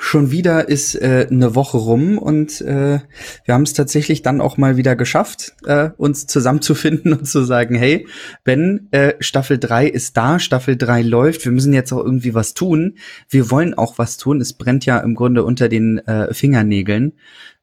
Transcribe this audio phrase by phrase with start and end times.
[0.00, 3.00] Schon wieder ist äh, eine Woche rum und äh,
[3.44, 7.74] wir haben es tatsächlich dann auch mal wieder geschafft, äh, uns zusammenzufinden und zu sagen,
[7.74, 8.06] hey,
[8.44, 12.54] Ben, äh, Staffel 3 ist da, Staffel 3 läuft, wir müssen jetzt auch irgendwie was
[12.54, 12.96] tun.
[13.28, 14.40] Wir wollen auch was tun.
[14.40, 17.14] Es brennt ja im Grunde unter den äh, Fingernägeln.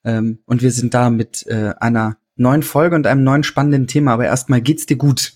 [0.04, 4.14] Ähm, und wir sind da mit äh, einer neuen Folge und einem neuen spannenden Thema.
[4.14, 5.34] Aber erstmal geht's dir gut.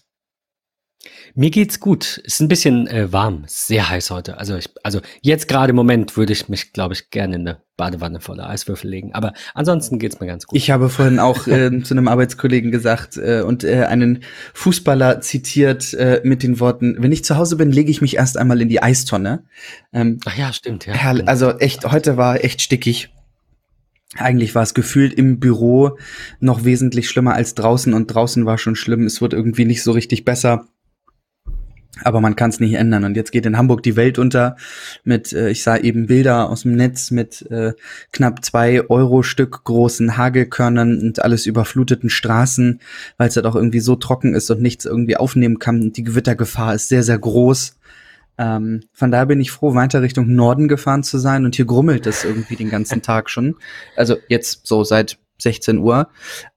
[1.33, 2.17] Mir geht's gut.
[2.25, 4.37] Ist ein bisschen äh, warm, sehr heiß heute.
[4.37, 7.61] Also ich, also jetzt gerade im Moment würde ich mich, glaube ich, gerne in eine
[7.77, 9.13] Badewanne voller Eiswürfel legen.
[9.13, 10.57] Aber ansonsten geht's mir ganz gut.
[10.57, 14.23] Ich habe vorhin auch äh, zu einem Arbeitskollegen gesagt äh, und äh, einen
[14.53, 18.37] Fußballer zitiert äh, mit den Worten: Wenn ich zu Hause bin, lege ich mich erst
[18.37, 19.45] einmal in die Eistonne.
[19.93, 20.85] Ähm, Ach ja, stimmt.
[20.85, 20.95] Ja.
[21.25, 23.09] Also echt, heute war echt stickig.
[24.15, 25.97] Eigentlich war es gefühlt im Büro
[26.39, 29.05] noch wesentlich schlimmer als draußen und draußen war schon schlimm.
[29.05, 30.65] Es wird irgendwie nicht so richtig besser.
[32.03, 33.03] Aber man kann es nicht ändern.
[33.03, 34.55] Und jetzt geht in Hamburg die Welt unter
[35.03, 37.73] mit, äh, ich sah eben Bilder aus dem Netz mit äh,
[38.11, 42.79] knapp zwei Euro Stück großen Hagelkörnern und alles überfluteten Straßen,
[43.17, 45.81] weil es halt auch irgendwie so trocken ist und nichts irgendwie aufnehmen kann.
[45.81, 47.75] Und die Gewittergefahr ist sehr, sehr groß.
[48.37, 51.43] Ähm, von daher bin ich froh, weiter Richtung Norden gefahren zu sein.
[51.43, 53.55] Und hier grummelt es irgendwie den ganzen Tag schon.
[53.97, 56.09] Also jetzt so seit 16 Uhr.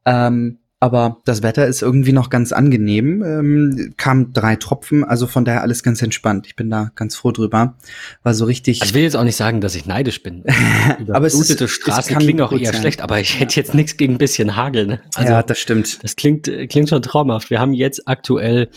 [0.04, 3.22] Ähm, aber das Wetter ist irgendwie noch ganz angenehm.
[3.22, 6.48] Ähm, kam drei Tropfen, also von daher alles ganz entspannt.
[6.48, 7.76] Ich bin da ganz froh drüber.
[8.24, 8.82] War so richtig.
[8.82, 10.42] Also ich will jetzt auch nicht sagen, dass ich neidisch bin.
[11.12, 12.80] aber es ist, Straßen es klingen auch eher sein.
[12.80, 14.88] schlecht, aber ich hätte jetzt nichts gegen ein bisschen Hagel.
[14.88, 15.00] Ne?
[15.14, 16.02] Also, ja, das stimmt.
[16.02, 17.50] Das klingt, klingt schon traumhaft.
[17.50, 18.68] Wir haben jetzt aktuell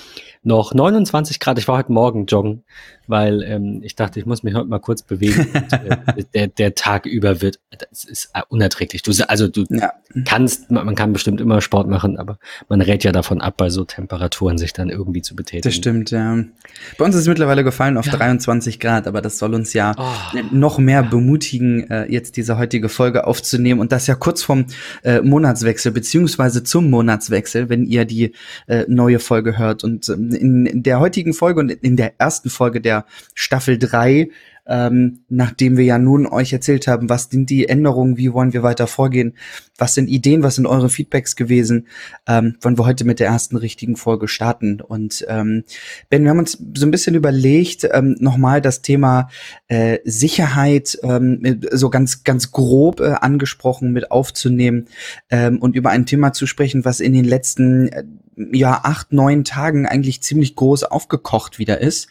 [0.46, 1.58] noch 29 Grad.
[1.58, 2.64] Ich war heute Morgen joggen
[3.08, 5.48] weil ähm, ich dachte, ich muss mich heute mal kurz bewegen.
[5.54, 5.98] und, äh,
[6.34, 9.04] der, der Tag über wird, das ist äh, unerträglich.
[9.04, 9.94] Du, also du ja.
[10.26, 12.38] kannst, man kann bestimmt immer Sport machen, aber
[12.70, 15.64] man rät ja davon ab, bei so Temperaturen sich dann irgendwie zu betätigen.
[15.64, 16.38] Das stimmt, ja.
[16.98, 18.14] Bei uns ist es mittlerweile gefallen auf ja.
[18.14, 20.40] 23 Grad, aber das soll uns ja oh.
[20.52, 24.66] noch mehr bemutigen, äh, jetzt diese heutige Folge aufzunehmen und das ja kurz vom
[25.04, 28.34] äh, Monatswechsel, beziehungsweise zum Monatswechsel, wenn ihr die
[28.68, 29.84] äh, neue Folge hört.
[29.84, 34.30] Und ähm, in der heutigen Folge und in der ersten Folge der Staffel 3,
[34.68, 38.64] ähm, nachdem wir ja nun euch erzählt haben, was sind die Änderungen, wie wollen wir
[38.64, 39.36] weiter vorgehen,
[39.78, 41.88] was sind Ideen, was sind eure Feedbacks gewesen,
[42.28, 44.82] ähm, wollen wir heute mit der ersten richtigen Folge starten.
[44.82, 45.64] Und ähm,
[46.10, 49.30] Ben, wir haben uns so ein bisschen überlegt, ähm, nochmal das Thema
[49.68, 54.88] äh, Sicherheit ähm, so ganz, ganz grob äh, angesprochen mit aufzunehmen
[55.30, 58.04] ähm, und über ein Thema zu sprechen, was in den letzten äh,
[58.52, 62.08] ja acht, neun Tagen eigentlich ziemlich groß aufgekocht wieder ist.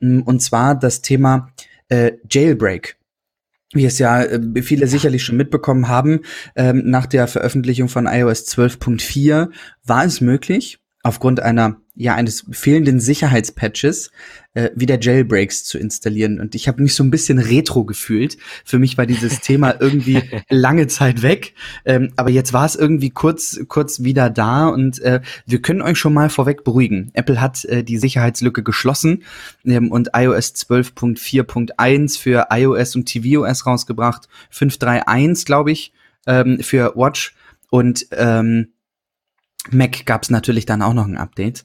[0.00, 1.50] Mm, und zwar das Thema
[1.92, 2.96] äh, Jailbreak.
[3.74, 6.20] Wie es ja äh, viele sicherlich schon mitbekommen haben,
[6.56, 9.50] ähm, nach der Veröffentlichung von iOS 12.4
[9.84, 14.10] war es möglich, aufgrund einer ja eines fehlenden Sicherheitspatches
[14.54, 16.40] äh, wieder Jailbreaks zu installieren.
[16.40, 18.38] Und ich habe mich so ein bisschen retro gefühlt.
[18.64, 21.54] Für mich war dieses Thema irgendwie lange Zeit weg,
[21.84, 24.68] ähm, aber jetzt war es irgendwie kurz kurz wieder da.
[24.68, 27.10] Und äh, wir können euch schon mal vorweg beruhigen.
[27.14, 29.24] Apple hat äh, die Sicherheitslücke geschlossen
[29.64, 35.92] ähm, und iOS 12.4.1 für iOS und tvOS rausgebracht, 5.3.1 glaube ich
[36.26, 37.34] ähm, für Watch.
[37.70, 38.71] Und ähm,
[39.70, 41.64] Mac gab es natürlich dann auch noch ein Update.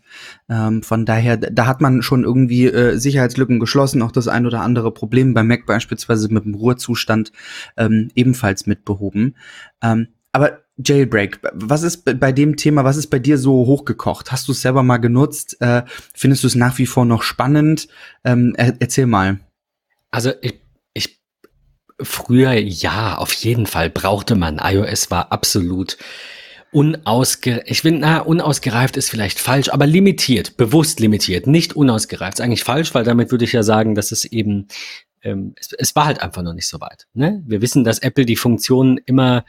[0.49, 4.61] Ähm, von daher, da hat man schon irgendwie äh, Sicherheitslücken geschlossen, auch das ein oder
[4.61, 7.31] andere Problem bei Mac beispielsweise mit dem Ruhezustand
[7.75, 9.35] ähm, ebenfalls mitbehoben.
[9.81, 14.31] Ähm, aber Jailbreak, was ist bei dem Thema, was ist bei dir so hochgekocht?
[14.31, 15.59] Hast du es selber mal genutzt?
[15.59, 17.87] Äh, findest du es nach wie vor noch spannend?
[18.23, 19.39] Ähm, er, erzähl mal.
[20.11, 20.61] Also ich,
[20.93, 21.19] ich
[21.99, 24.61] früher ja, auf jeden Fall brauchte man.
[24.63, 25.97] iOS war absolut
[26.71, 32.39] unausge ich finde, na, unausgereift ist vielleicht falsch, aber limitiert, bewusst limitiert, nicht unausgereift.
[32.39, 34.67] Ist eigentlich falsch, weil damit würde ich ja sagen, dass es eben,
[35.21, 37.07] ähm, es, es war halt einfach noch nicht so weit.
[37.13, 37.43] Ne?
[37.45, 39.45] Wir wissen, dass Apple die Funktionen immer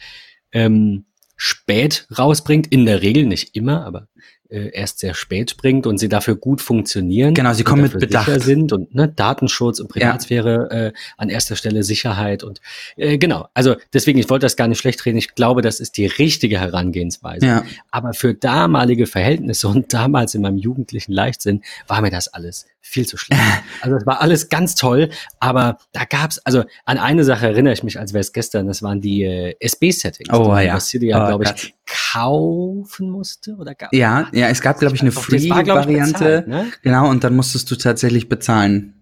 [0.52, 4.08] ähm, spät rausbringt, in der Regel, nicht immer, aber
[4.48, 7.34] äh, erst sehr spät bringt und sie dafür gut funktionieren.
[7.34, 8.41] Genau, sie kommen mit Bedacht.
[8.41, 10.86] sind und ne, Datenschutz und Privatsphäre ja.
[10.86, 12.60] äh, an erster Stelle Sicherheit und
[12.97, 13.49] äh, genau.
[13.55, 15.19] Also deswegen, ich wollte das gar nicht schlecht reden.
[15.19, 17.46] Ich glaube, das ist die richtige Herangehensweise.
[17.46, 17.64] Ja.
[17.90, 23.06] Aber für damalige Verhältnisse und damals in meinem jugendlichen Leichtsinn war mir das alles viel
[23.06, 23.43] zu schlecht.
[23.81, 27.82] Also es war alles ganz toll, aber da gab's also an eine Sache erinnere ich
[27.82, 28.67] mich, als wäre es gestern.
[28.67, 30.75] Das waren die äh, SB-Settings, oh, die ja.
[30.75, 31.75] was City ja, oh, glaube ich,
[32.12, 33.93] kaufen musste oder gab.
[33.93, 36.72] Ja, ja, es gab glaube ich eine Free-Variante, ne?
[36.82, 38.94] genau, und dann musstest du tatsächlich bezahlen.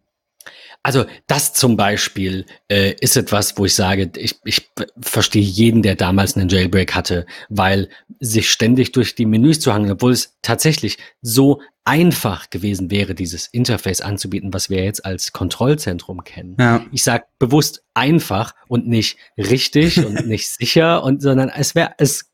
[0.82, 4.70] Also das zum Beispiel äh, ist etwas, wo ich sage, ich, ich
[5.00, 7.88] verstehe jeden, der damals einen Jailbreak hatte, weil
[8.20, 13.49] sich ständig durch die Menüs zu hangeln, obwohl es tatsächlich so einfach gewesen wäre, dieses
[13.49, 16.56] Interface anzubieten, was wir jetzt als Kontrollzentrum kennen.
[16.61, 16.87] Ja.
[16.93, 22.31] Ich sage bewusst einfach und nicht richtig und nicht sicher und sondern es wäre es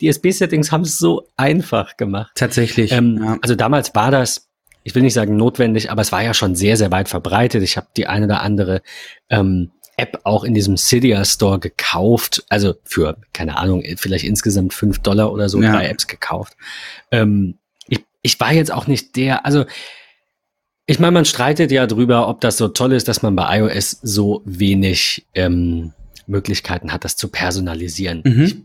[0.00, 2.32] die SB-Settings haben es so einfach gemacht.
[2.34, 2.92] Tatsächlich.
[2.92, 3.38] Ähm, ja.
[3.42, 4.48] Also damals war das,
[4.82, 7.62] ich will nicht sagen notwendig, aber es war ja schon sehr, sehr weit verbreitet.
[7.62, 8.82] Ich habe die eine oder andere
[9.28, 14.98] ähm, App auch in diesem Cydia Store gekauft, also für, keine Ahnung, vielleicht insgesamt fünf
[15.00, 15.72] Dollar oder so, ja.
[15.72, 16.56] drei Apps gekauft.
[17.10, 19.64] Ähm, ich, ich war jetzt auch nicht der, also
[20.86, 23.98] ich meine, man streitet ja drüber, ob das so toll ist, dass man bei iOS
[24.02, 25.92] so wenig ähm,
[26.26, 28.22] Möglichkeiten hat, das zu personalisieren.
[28.24, 28.42] Mhm.
[28.42, 28.56] Ich,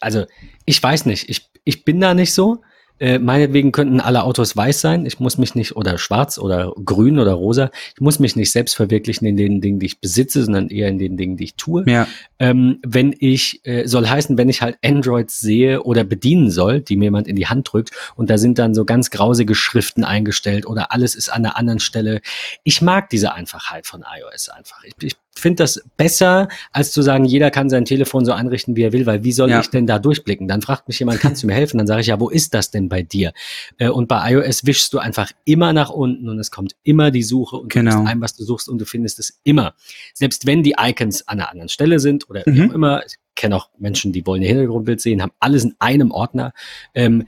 [0.00, 0.24] also
[0.64, 2.62] ich weiß nicht, ich, ich bin da nicht so.
[3.00, 5.04] Äh, meinetwegen könnten alle Autos weiß sein.
[5.04, 7.70] Ich muss mich nicht, oder schwarz oder grün oder rosa.
[7.94, 10.98] Ich muss mich nicht selbst verwirklichen in den Dingen, die ich besitze, sondern eher in
[10.98, 11.82] den Dingen, die ich tue.
[11.88, 12.06] Ja.
[12.38, 16.96] Ähm, wenn ich, äh, soll heißen, wenn ich halt Androids sehe oder bedienen soll, die
[16.96, 20.64] mir jemand in die Hand drückt und da sind dann so ganz grausige Schriften eingestellt
[20.64, 22.20] oder alles ist an einer anderen Stelle.
[22.62, 24.84] Ich mag diese Einfachheit von iOS einfach.
[24.84, 28.82] Ich, ich finde das besser, als zu sagen, jeder kann sein Telefon so einrichten, wie
[28.82, 29.60] er will, weil wie soll ja.
[29.60, 30.48] ich denn da durchblicken?
[30.48, 31.78] Dann fragt mich jemand, kannst du mir helfen?
[31.78, 33.32] Dann sage ich, ja, wo ist das denn bei dir?
[33.78, 37.22] Äh, und bei iOS wischst du einfach immer nach unten und es kommt immer die
[37.22, 38.02] Suche und genau.
[38.02, 39.74] du ein, was du suchst und du findest es immer.
[40.14, 42.54] Selbst wenn die Icons an einer anderen Stelle sind oder mhm.
[42.54, 43.02] wie auch immer,
[43.34, 46.52] kenne auch Menschen, die wollen ihr Hintergrundbild sehen, haben alles in einem Ordner,
[46.94, 47.26] ähm,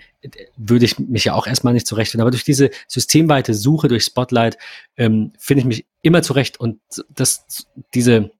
[0.56, 2.22] würde ich mich ja auch erstmal nicht zurechtfinden.
[2.22, 4.58] Aber durch diese systemweite Suche durch Spotlight
[4.96, 8.30] ähm, finde ich mich immer zurecht und das, diese,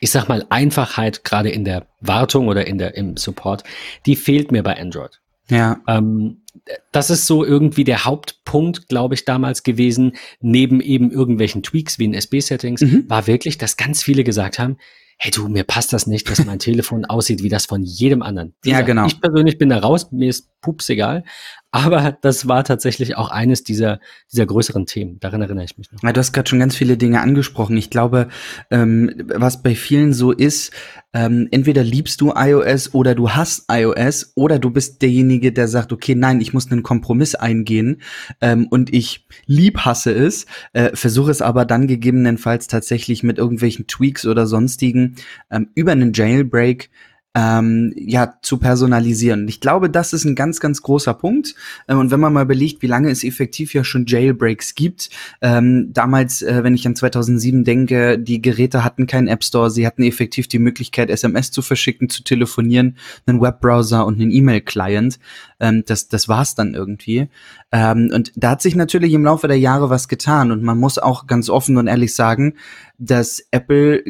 [0.00, 3.64] ich sag mal, Einfachheit gerade in der Wartung oder in der, im Support,
[4.06, 5.20] die fehlt mir bei Android.
[5.48, 5.80] Ja.
[5.86, 6.42] Ähm,
[6.90, 12.06] das ist so irgendwie der Hauptpunkt, glaube ich, damals gewesen, neben eben irgendwelchen Tweaks wie
[12.06, 13.04] in SB-Settings, mhm.
[13.08, 14.78] war wirklich, dass ganz viele gesagt haben,
[15.18, 18.54] hey du, mir passt das nicht, dass mein Telefon aussieht wie das von jedem anderen.
[18.64, 19.06] Dieser, ja, genau.
[19.06, 21.22] Ich persönlich bin da raus, mir ist pups egal.
[21.70, 24.00] Aber das war tatsächlich auch eines dieser,
[24.32, 25.20] dieser größeren Themen.
[25.20, 26.02] Daran erinnere ich mich noch.
[26.02, 27.76] Ja, du hast gerade schon ganz viele Dinge angesprochen.
[27.76, 28.28] Ich glaube,
[28.72, 30.72] ähm, was bei vielen so ist,
[31.12, 35.92] ähm, entweder liebst du iOS oder du hast iOS oder du bist derjenige, der sagt,
[35.92, 38.02] okay, nein, ich muss einen Kompromiss eingehen
[38.40, 43.86] ähm, und ich lieb hasse es, äh, versuche es aber dann gegebenenfalls tatsächlich mit irgendwelchen
[43.86, 45.14] Tweaks oder sonstigen
[45.50, 46.90] ähm, über einen Jailbreak
[47.36, 49.46] ähm, ja, zu personalisieren.
[49.46, 51.54] Ich glaube, das ist ein ganz, ganz großer Punkt.
[51.86, 55.10] Ähm, und wenn man mal überlegt, wie lange es effektiv ja schon Jailbreaks gibt,
[55.42, 59.86] ähm, damals, äh, wenn ich an 2007 denke, die Geräte hatten keinen App Store, sie
[59.86, 62.96] hatten effektiv die Möglichkeit, SMS zu verschicken, zu telefonieren,
[63.26, 65.18] einen Webbrowser und einen E-Mail-Client.
[65.60, 67.28] Ähm, das, das war's dann irgendwie.
[67.70, 70.52] Ähm, und da hat sich natürlich im Laufe der Jahre was getan.
[70.52, 72.54] Und man muss auch ganz offen und ehrlich sagen,
[72.96, 74.02] dass Apple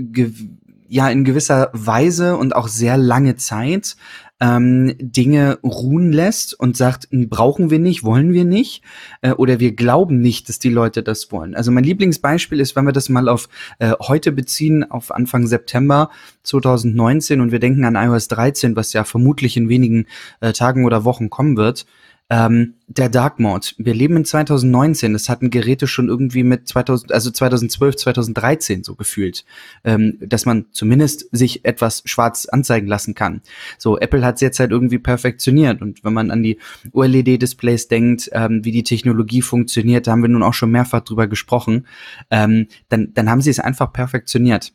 [0.88, 3.96] ja in gewisser Weise und auch sehr lange Zeit
[4.40, 8.82] ähm, Dinge ruhen lässt und sagt, brauchen wir nicht, wollen wir nicht
[9.22, 11.54] äh, oder wir glauben nicht, dass die Leute das wollen.
[11.54, 13.48] Also mein Lieblingsbeispiel ist, wenn wir das mal auf
[13.78, 16.10] äh, heute beziehen, auf Anfang September
[16.42, 20.06] 2019 und wir denken an iOS 13, was ja vermutlich in wenigen
[20.40, 21.86] äh, Tagen oder Wochen kommen wird.
[22.28, 23.69] Ähm, der Dark Mode.
[23.78, 25.12] Wir leben in 2019.
[25.12, 29.44] Das hatten Geräte schon irgendwie mit 2000, also 2012, 2013 so gefühlt,
[29.84, 33.43] ähm, dass man zumindest sich etwas schwarz anzeigen lassen kann.
[33.78, 35.81] So, Apple hat es jetzt halt irgendwie perfektioniert.
[35.82, 36.58] Und wenn man an die
[36.93, 41.29] OLED-Displays denkt, ähm, wie die Technologie funktioniert, da haben wir nun auch schon mehrfach drüber
[41.29, 41.87] gesprochen,
[42.32, 44.72] ähm, dann, dann haben sie es einfach perfektioniert.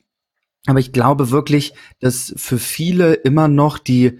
[0.67, 4.19] Aber ich glaube wirklich, dass für viele immer noch die,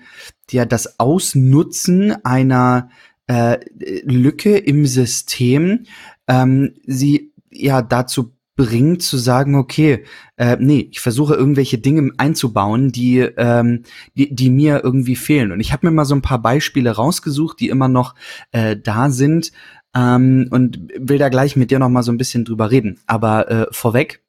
[0.49, 2.89] die ja das Ausnutzen einer
[3.27, 3.57] äh,
[4.03, 5.85] Lücke im System
[6.27, 10.03] ähm, sie ja dazu bringt zu sagen, okay,
[10.37, 13.83] äh, nee, ich versuche irgendwelche Dinge einzubauen, die, ähm,
[14.15, 15.51] die, die mir irgendwie fehlen.
[15.51, 18.13] Und ich habe mir mal so ein paar Beispiele rausgesucht, die immer noch
[18.51, 19.51] äh, da sind
[19.95, 22.99] ähm, und will da gleich mit dir noch mal so ein bisschen drüber reden.
[23.07, 24.23] Aber äh, vorweg,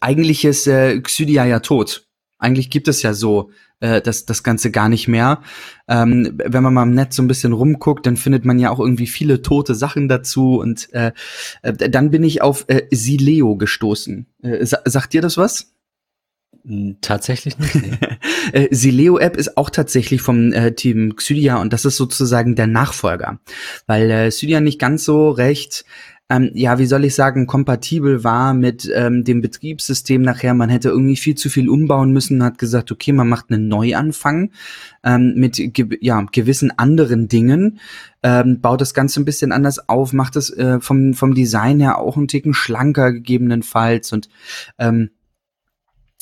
[0.00, 2.05] eigentlich ist äh, Xydia ja tot.
[2.38, 3.50] Eigentlich gibt es ja so
[3.80, 5.42] äh, das, das Ganze gar nicht mehr.
[5.88, 8.80] Ähm, wenn man mal im Netz so ein bisschen rumguckt, dann findet man ja auch
[8.80, 10.58] irgendwie viele tote Sachen dazu.
[10.58, 11.12] Und äh,
[11.62, 14.26] äh, dann bin ich auf äh, Sileo gestoßen.
[14.42, 15.72] Äh, sa sagt dir das was?
[16.66, 17.74] Hm, tatsächlich nicht.
[17.74, 17.92] Nee.
[18.52, 22.68] Äh, Sileo App ist auch tatsächlich vom äh, Team Xydia und das ist sozusagen der
[22.68, 23.40] Nachfolger,
[23.88, 25.84] weil äh, Xydia nicht ganz so recht
[26.28, 30.54] ähm, ja, wie soll ich sagen, kompatibel war mit ähm, dem Betriebssystem nachher.
[30.54, 34.50] Man hätte irgendwie viel zu viel umbauen müssen, hat gesagt, okay, man macht einen Neuanfang
[35.04, 37.78] ähm, mit ge ja, gewissen anderen Dingen,
[38.24, 41.98] ähm, baut das Ganze ein bisschen anders auf, macht es äh, vom, vom Design her
[41.98, 44.28] auch einen Ticken schlanker gegebenenfalls und
[44.78, 45.10] ähm,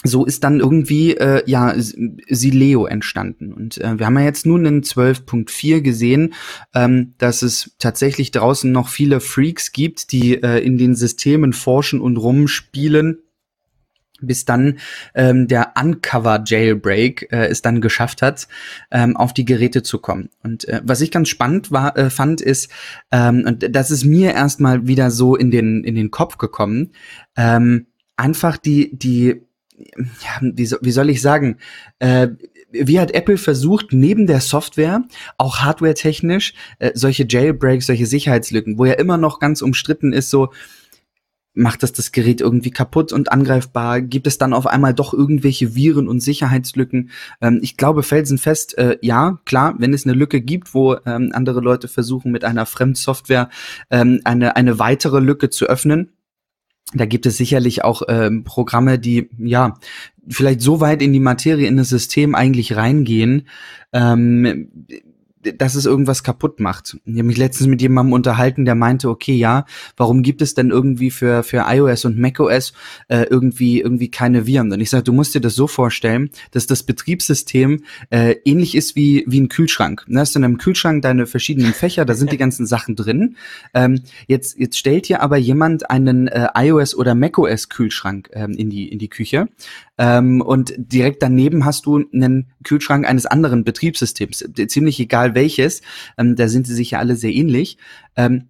[0.05, 3.53] so ist dann irgendwie äh, ja Sileo entstanden.
[3.53, 6.35] Und äh, wir haben ja jetzt nun in 12.4 gesehen,
[6.75, 12.01] ähm, dass es tatsächlich draußen noch viele Freaks gibt, die äh, in den Systemen forschen
[12.01, 13.19] und rumspielen
[14.21, 14.79] bis dann
[15.15, 18.49] ähm, der Uncover Jailbreak äh, es dann geschafft hat,
[18.91, 20.31] ähm, auf die Geräte zu kommen.
[20.43, 22.71] Und äh, was ich ganz spannend war, äh, fand, ist,
[23.11, 26.93] ähm, und das ist mir erstmal wieder so in den in den Kopf gekommen,
[27.37, 29.44] ähm, einfach die die
[29.77, 31.59] ja, wie, so, wie soll ich sagen,
[31.99, 32.29] äh,
[32.71, 35.03] wie hat Apple versucht, neben der Software,
[35.39, 40.51] auch hardware-technisch, äh, solche Jailbreaks, solche Sicherheitslücken, wo ja immer noch ganz umstritten ist, so,
[41.55, 44.01] macht das das Gerät irgendwie kaputt und angreifbar?
[44.01, 47.11] Gibt es dann auf einmal doch irgendwelche Viren und Sicherheitslücken?
[47.41, 51.61] Ähm, ich glaube felsenfest, äh, ja, klar, wenn es eine Lücke gibt, wo ähm, andere
[51.61, 53.49] Leute versuchen, mit einer Fremdsoftware
[53.91, 56.11] ähm, eine, eine weitere Lücke zu öffnen,
[56.95, 59.75] da gibt es sicherlich auch ähm, Programme, die ja
[60.29, 63.49] vielleicht so weit in die Materie, in das System eigentlich reingehen,
[63.93, 64.69] ähm,
[65.59, 66.97] dass es irgendwas kaputt macht.
[67.05, 69.65] Ich habe mich letztens mit jemandem unterhalten, der meinte, okay, ja,
[69.97, 72.73] warum gibt es denn irgendwie für, für iOS und macOS
[73.09, 74.73] äh, irgendwie, irgendwie keine Viren?
[74.73, 78.97] Und ich sage, du musst dir das so vorstellen, dass das Betriebssystem äh, ähnlich ist
[78.97, 80.05] wie, wie ein Kühlschrank.
[80.09, 83.37] Du hast in einem Kühlschrank deine verschiedenen Fächer, da sind die ganzen Sachen drin.
[83.75, 88.71] Ähm, jetzt, jetzt stellt dir aber jemand einen äh, iOS oder macOS Kühlschrank ähm, in,
[88.71, 89.49] die, in die Küche.
[89.99, 94.45] Ähm, und direkt daneben hast du einen Kühlschrank eines anderen Betriebssystems.
[94.69, 95.83] Ziemlich egal welches.
[96.19, 97.79] Ähm, da sind sie sich ja alle sehr ähnlich.
[98.17, 98.49] Ähm,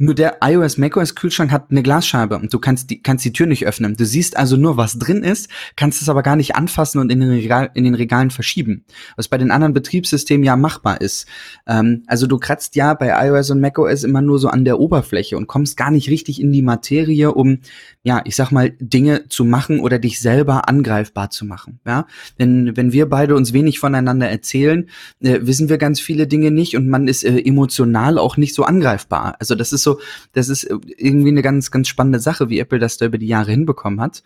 [0.00, 3.46] nur der iOS macOS Kühlschrank hat eine Glasscheibe und du kannst die, kannst die Tür
[3.46, 3.96] nicht öffnen.
[3.96, 7.20] Du siehst also nur, was drin ist, kannst es aber gar nicht anfassen und in
[7.20, 8.86] den, Regal, in den Regalen verschieben.
[9.16, 11.26] Was bei den anderen Betriebssystemen ja machbar ist.
[11.66, 15.36] Ähm, also du kratzt ja bei iOS und macOS immer nur so an der Oberfläche
[15.36, 17.58] und kommst gar nicht richtig in die Materie, um,
[18.02, 21.78] ja, ich sag mal, Dinge zu machen oder dich selber angreifbar zu machen.
[21.86, 22.06] Ja,
[22.38, 24.88] wenn, wenn wir beide uns wenig voneinander erzählen,
[25.20, 28.64] äh, wissen wir ganz viele Dinge nicht und man ist äh, emotional auch nicht so
[28.64, 29.36] angreifbar.
[29.38, 30.00] Also das ist so so,
[30.32, 33.50] das ist irgendwie eine ganz, ganz spannende Sache, wie Apple das da über die Jahre
[33.50, 34.22] hinbekommen hat.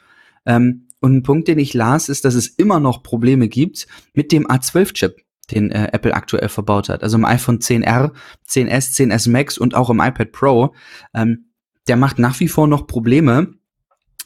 [0.47, 4.33] Ähm, und ein Punkt, den ich las, ist, dass es immer noch Probleme gibt mit
[4.33, 5.17] dem A12-Chip,
[5.51, 7.03] den äh, Apple aktuell verbaut hat.
[7.03, 8.13] Also im iPhone 10R,
[8.49, 10.75] 10S, 10S Max und auch im iPad Pro.
[11.13, 11.51] Ähm,
[11.89, 13.55] der macht nach wie vor noch Probleme,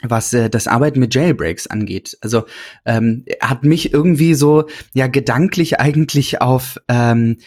[0.03, 2.17] was äh, das Arbeiten mit Jailbreaks angeht.
[2.21, 2.45] Also
[2.85, 7.39] ähm, hat mich irgendwie so ja gedanklich eigentlich auf ähm,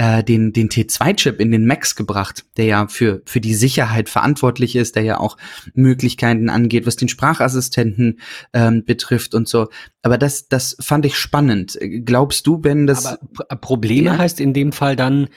[0.00, 4.74] äh, den, den T2-Chip in den Macs gebracht, der ja für, für die Sicherheit verantwortlich
[4.74, 5.36] ist, der ja auch
[5.74, 8.18] Möglichkeiten angeht, was den Sprachassistenten
[8.54, 9.68] ähm, betrifft und so.
[10.00, 11.78] Aber das, das fand ich spannend.
[12.06, 13.04] Glaubst du, wenn das.
[13.04, 13.18] Aber
[13.60, 14.16] Probleme ja?
[14.18, 15.28] heißt in dem Fall dann,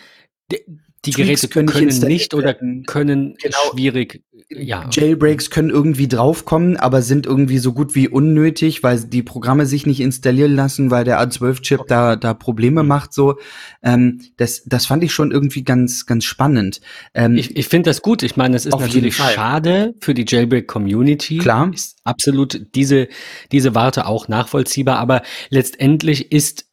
[1.06, 3.58] die Geräte können, können nicht oder können genau.
[3.72, 4.90] schwierig ja.
[4.92, 9.86] Jailbreaks können irgendwie draufkommen, aber sind irgendwie so gut wie unnötig, weil die Programme sich
[9.86, 11.88] nicht installieren lassen, weil der A12-Chip okay.
[11.90, 12.90] da, da Probleme mhm.
[12.90, 13.14] macht.
[13.14, 13.38] So,
[13.82, 16.82] ähm, das, das fand ich schon irgendwie ganz, ganz spannend.
[17.14, 18.24] Ähm, ich ich finde das gut.
[18.24, 21.38] Ich meine, es ist natürlich schade für die Jailbreak-Community.
[21.38, 21.72] Klar.
[21.74, 23.08] Ist absolut diese,
[23.52, 26.66] diese Warte auch nachvollziehbar, aber letztendlich ist,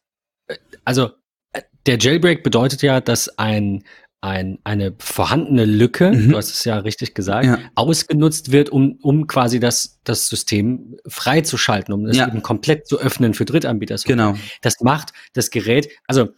[0.47, 1.11] äh, also,
[1.53, 3.83] äh, der Jailbreak bedeutet ja, dass ein
[4.21, 6.29] ein, eine vorhandene Lücke, mhm.
[6.29, 7.57] du hast es ja richtig gesagt, ja.
[7.73, 12.27] ausgenutzt wird, um, um quasi das, das System freizuschalten, um es ja.
[12.27, 13.95] eben komplett zu öffnen für Drittanbieter.
[14.05, 14.35] Genau.
[14.61, 16.29] Das macht das Gerät, also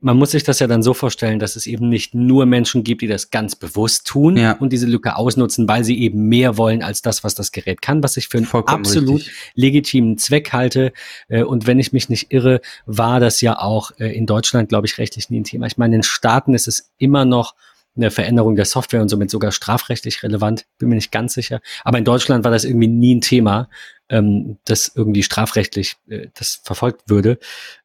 [0.00, 3.00] man muss sich das ja dann so vorstellen, dass es eben nicht nur Menschen gibt,
[3.02, 4.52] die das ganz bewusst tun ja.
[4.52, 8.02] und diese Lücke ausnutzen, weil sie eben mehr wollen als das, was das Gerät kann,
[8.02, 9.52] was ich für einen Vollkommen absolut richtig.
[9.54, 10.92] legitimen Zweck halte.
[11.28, 14.86] Äh, und wenn ich mich nicht irre, war das ja auch äh, in Deutschland, glaube
[14.86, 15.66] ich, rechtlich nie ein Thema.
[15.66, 17.54] Ich meine, in Staaten ist es immer noch
[17.96, 21.60] eine Veränderung der Software und somit sogar strafrechtlich relevant, bin mir nicht ganz sicher.
[21.84, 23.68] Aber in Deutschland war das irgendwie nie ein Thema,
[24.08, 27.38] ähm, das irgendwie strafrechtlich äh, das verfolgt würde.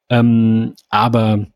[0.08, 1.46] Ähm, aber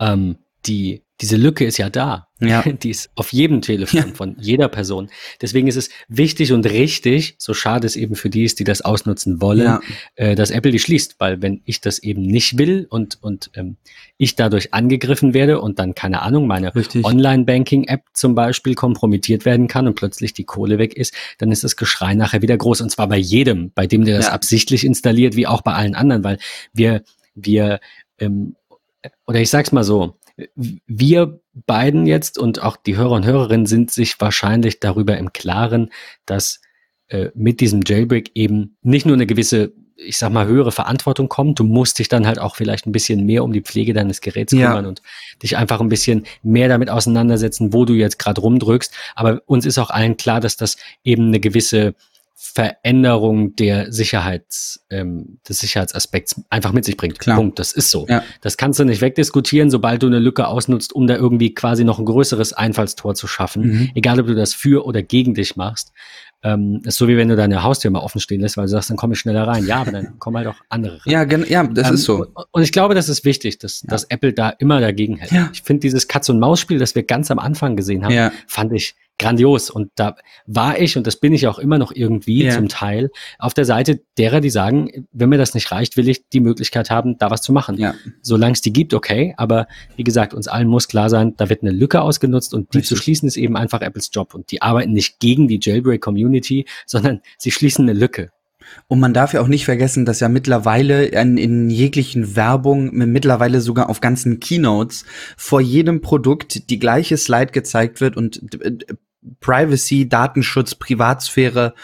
[0.00, 2.28] ähm, die, diese Lücke ist ja da.
[2.40, 2.62] Ja.
[2.82, 4.14] Die ist auf jedem Telefon ja.
[4.14, 5.10] von jeder Person.
[5.42, 8.80] Deswegen ist es wichtig und richtig, so schade es eben für die ist, die das
[8.80, 9.80] ausnutzen wollen, ja.
[10.14, 11.16] äh, dass Apple die schließt.
[11.18, 13.76] Weil wenn ich das eben nicht will und, und ähm,
[14.16, 19.86] ich dadurch angegriffen werde und dann, keine Ahnung, meine Online-Banking-App zum Beispiel kompromittiert werden kann
[19.86, 22.80] und plötzlich die Kohle weg ist, dann ist das Geschrei nachher wieder groß.
[22.80, 26.24] Und zwar bei jedem, bei dem der das absichtlich installiert, wie auch bei allen anderen,
[26.24, 26.38] weil
[26.72, 27.02] wir,
[27.34, 27.80] wir
[28.18, 28.56] ähm,
[29.26, 30.18] oder ich sag's mal so,
[30.54, 35.90] wir beiden jetzt und auch die Hörer und Hörerinnen sind sich wahrscheinlich darüber im Klaren,
[36.26, 36.60] dass
[37.08, 41.58] äh, mit diesem Jailbreak eben nicht nur eine gewisse, ich sag mal, höhere Verantwortung kommt,
[41.58, 44.52] du musst dich dann halt auch vielleicht ein bisschen mehr um die Pflege deines Geräts
[44.52, 44.88] kümmern ja.
[44.88, 45.02] und
[45.42, 48.94] dich einfach ein bisschen mehr damit auseinandersetzen, wo du jetzt gerade rumdrückst.
[49.14, 51.94] Aber uns ist auch allen klar, dass das eben eine gewisse
[52.42, 57.18] Veränderung der Sicherheits, ähm, des Sicherheitsaspekts einfach mit sich bringt.
[57.18, 57.36] Klar.
[57.36, 57.58] Punkt.
[57.58, 58.06] Das ist so.
[58.08, 58.24] Ja.
[58.40, 61.98] Das kannst du nicht wegdiskutieren, sobald du eine Lücke ausnutzt, um da irgendwie quasi noch
[61.98, 63.62] ein größeres Einfallstor zu schaffen.
[63.62, 63.90] Mhm.
[63.94, 65.92] Egal, ob du das für oder gegen dich machst.
[66.42, 68.88] Ähm, ist so wie wenn du deine Haustür mal offen stehen lässt, weil du sagst,
[68.88, 69.66] dann komme ich schneller rein.
[69.66, 71.12] Ja, aber dann kommen halt auch andere rein.
[71.12, 72.26] Ja, ja das ähm, ist so.
[72.52, 73.88] Und ich glaube, das ist wichtig, dass, ja.
[73.90, 75.30] dass Apple da immer dagegen hält.
[75.30, 75.50] Ja.
[75.52, 79.70] Ich finde dieses Katz-und-Maus-Spiel, das wir ganz am Anfang gesehen haben, fand ich grandios.
[79.70, 82.52] Und da war ich, und das bin ich auch immer noch irgendwie ja.
[82.52, 86.28] zum Teil, auf der Seite derer, die sagen, wenn mir das nicht reicht, will ich
[86.28, 87.76] die Möglichkeit haben, da was zu machen.
[87.78, 87.94] Ja.
[88.22, 89.34] Solange es die gibt, okay.
[89.36, 92.78] Aber wie gesagt, uns allen muss klar sein, da wird eine Lücke ausgenutzt und die
[92.78, 92.88] Richtig.
[92.88, 94.34] zu schließen ist eben einfach Apples Job.
[94.34, 98.30] Und die arbeiten nicht gegen die Jailbreak-Community, sondern sie schließen eine Lücke.
[98.88, 103.60] Und man darf ja auch nicht vergessen, dass ja mittlerweile in, in jeglichen Werbung, mittlerweile
[103.60, 105.04] sogar auf ganzen Keynotes,
[105.36, 108.40] vor jedem Produkt die gleiche Slide gezeigt wird und
[109.40, 111.74] Privacy, Datenschutz, Privatsphäre,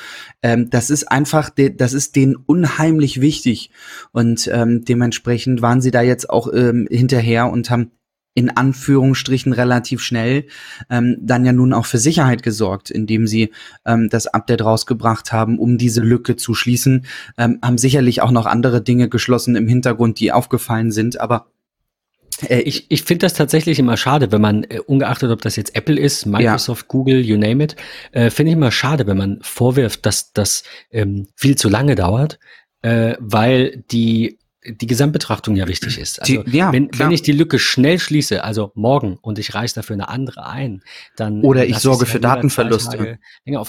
[0.42, 3.70] ähm, das ist einfach, das ist denen unheimlich wichtig.
[4.12, 7.90] Und ähm, dementsprechend waren sie da jetzt auch ähm, hinterher und haben
[8.36, 10.44] in Anführungsstrichen relativ schnell
[10.90, 13.50] ähm, dann ja nun auch für Sicherheit gesorgt, indem sie
[13.86, 17.06] ähm, das Update rausgebracht haben, um diese Lücke zu schließen.
[17.38, 21.46] Ähm, haben sicherlich auch noch andere Dinge geschlossen im Hintergrund, die aufgefallen sind, aber
[22.48, 25.98] ich ich finde das tatsächlich immer schade, wenn man, äh, ungeachtet ob das jetzt Apple
[25.98, 26.88] ist, Microsoft, ja.
[26.88, 27.76] Google, you name it,
[28.12, 32.38] äh, finde ich immer schade, wenn man vorwirft, dass das ähm, viel zu lange dauert,
[32.82, 34.38] äh, weil die
[34.68, 36.20] die Gesamtbetrachtung ja richtig ist.
[36.20, 39.74] Also die, ja, wenn, wenn ich die Lücke schnell schließe, also morgen, und ich reiße
[39.74, 40.82] dafür eine andere ein,
[41.16, 43.18] dann oder ich sorge für Datenverluste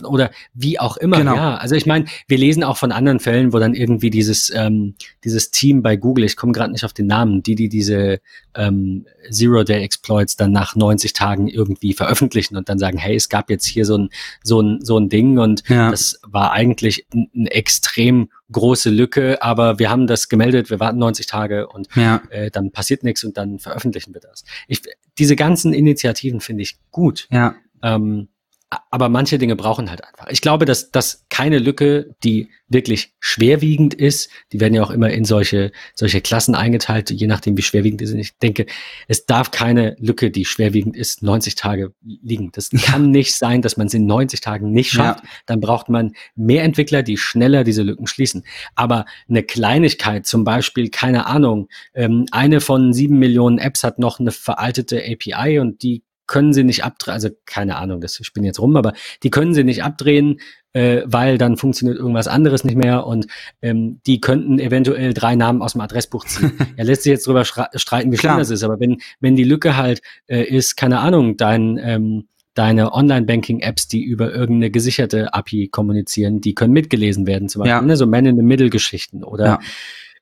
[0.03, 1.17] oder wie auch immer.
[1.17, 1.35] Genau.
[1.35, 4.95] Ja, also ich meine, wir lesen auch von anderen Fällen, wo dann irgendwie dieses ähm,
[5.23, 8.19] dieses Team bei Google, ich komme gerade nicht auf den Namen, die die diese
[8.57, 13.29] ähm, Zero Day Exploits dann nach 90 Tagen irgendwie veröffentlichen und dann sagen, hey, es
[13.29, 14.09] gab jetzt hier so ein
[14.43, 15.91] so ein so ein Ding und ja.
[15.91, 20.99] das war eigentlich ein, ein extrem große Lücke, aber wir haben das gemeldet, wir warten
[20.99, 22.21] 90 Tage und ja.
[22.29, 24.43] äh, dann passiert nichts und dann veröffentlichen wir das.
[24.67, 24.81] Ich,
[25.17, 27.27] diese ganzen Initiativen finde ich gut.
[27.31, 27.55] Ja.
[27.83, 28.29] Ähm,
[28.69, 30.27] aber manche Dinge brauchen halt einfach.
[30.29, 35.09] Ich glaube, dass, dass keine Lücke, die wirklich schwerwiegend ist, die werden ja auch immer
[35.09, 38.19] in solche, solche Klassen eingeteilt, je nachdem, wie schwerwiegend die sind.
[38.19, 38.65] Ich denke,
[39.07, 42.51] es darf keine Lücke, die schwerwiegend ist, 90 Tage liegen.
[42.51, 45.23] Das kann nicht sein, dass man es in 90 Tagen nicht schafft.
[45.23, 45.29] Ja.
[45.45, 48.43] Dann braucht man mehr Entwickler, die schneller diese Lücken schließen.
[48.75, 54.19] Aber eine Kleinigkeit, zum Beispiel, keine Ahnung, ähm, eine von sieben Millionen Apps hat noch
[54.19, 58.43] eine veraltete API und die können sie nicht abdrehen, also keine Ahnung, das ich bin
[58.43, 60.39] jetzt rum, aber die können sie nicht abdrehen,
[60.73, 63.27] äh, weil dann funktioniert irgendwas anderes nicht mehr und
[63.61, 66.53] ähm, die könnten eventuell drei Namen aus dem Adressbuch ziehen.
[66.77, 69.77] er lässt sich jetzt drüber streiten, wie schlimm das ist, aber wenn, wenn die Lücke
[69.77, 76.41] halt äh, ist, keine Ahnung, dein ähm, deine Online-Banking-Apps, die über irgendeine gesicherte API kommunizieren,
[76.41, 77.81] die können mitgelesen werden, zum Beispiel, ja.
[77.81, 79.59] ne, so Man-in-the-Middle-Geschichten oder ja.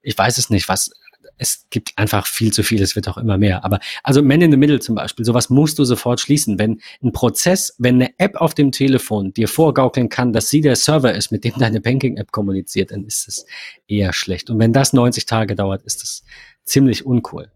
[0.02, 0.92] ich weiß es nicht, was,
[1.38, 3.64] es gibt einfach viel zu viel, es wird auch immer mehr.
[3.66, 6.58] Aber also Man in the Middle zum Beispiel, sowas musst du sofort schließen.
[6.60, 10.76] Wenn ein Prozess, wenn eine App auf dem Telefon dir vorgaukeln kann, dass sie der
[10.76, 13.46] Server ist, mit dem deine Banking-App kommuniziert, dann ist es
[13.88, 14.50] eher schlecht.
[14.50, 16.24] Und wenn das 90 Tage dauert, ist es
[16.64, 17.52] ziemlich uncool.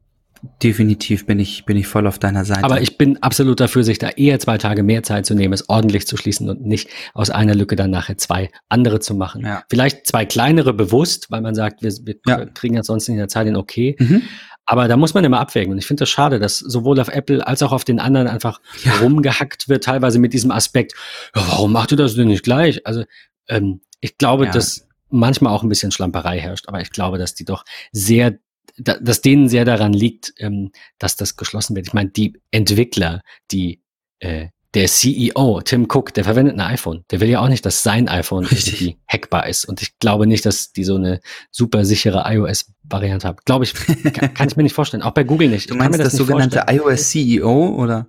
[0.63, 2.63] Definitiv bin ich, bin ich voll auf deiner Seite.
[2.63, 5.67] Aber ich bin absolut dafür, sich da eher zwei Tage mehr Zeit zu nehmen, es
[5.67, 9.45] ordentlich zu schließen und nicht aus einer Lücke dann nachher zwei andere zu machen.
[9.45, 9.63] Ja.
[9.69, 12.45] Vielleicht zwei kleinere bewusst, weil man sagt, wir, wir ja.
[12.45, 13.97] kriegen ja sonst in der Zeit den okay.
[13.99, 14.21] Mhm.
[14.65, 15.73] Aber da muss man immer abwägen.
[15.73, 18.62] Und ich finde das schade, dass sowohl auf Apple als auch auf den anderen einfach
[18.84, 18.97] ja.
[18.97, 20.93] rumgehackt wird, teilweise mit diesem Aspekt,
[21.36, 22.86] ja, warum macht du das denn nicht gleich?
[22.86, 23.04] Also
[23.47, 27.45] ähm, ich glaube, dass manchmal auch ein bisschen Schlamperei herrscht, aber ich glaube, dass die
[27.45, 28.38] doch sehr
[28.80, 31.88] dass denen sehr daran liegt, ähm, dass das geschlossen wird.
[31.88, 33.82] Ich meine, die Entwickler, die
[34.20, 37.04] äh, der CEO, Tim Cook, der verwendet ein iPhone.
[37.10, 39.65] Der will ja auch nicht, dass sein iPhone irgendwie hackbar ist.
[39.65, 43.39] Und ich glaube nicht, dass die so eine super sichere iOS-Variante haben.
[43.46, 43.74] Glaube ich,
[44.13, 45.02] kann, kann, ich mir nicht vorstellen.
[45.02, 45.72] Auch bei Google nicht.
[45.72, 48.08] Du meinst das, das sogenannte iOS-CEO oder?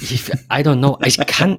[0.00, 0.98] Ich, I don't know.
[1.04, 1.58] Ich kann,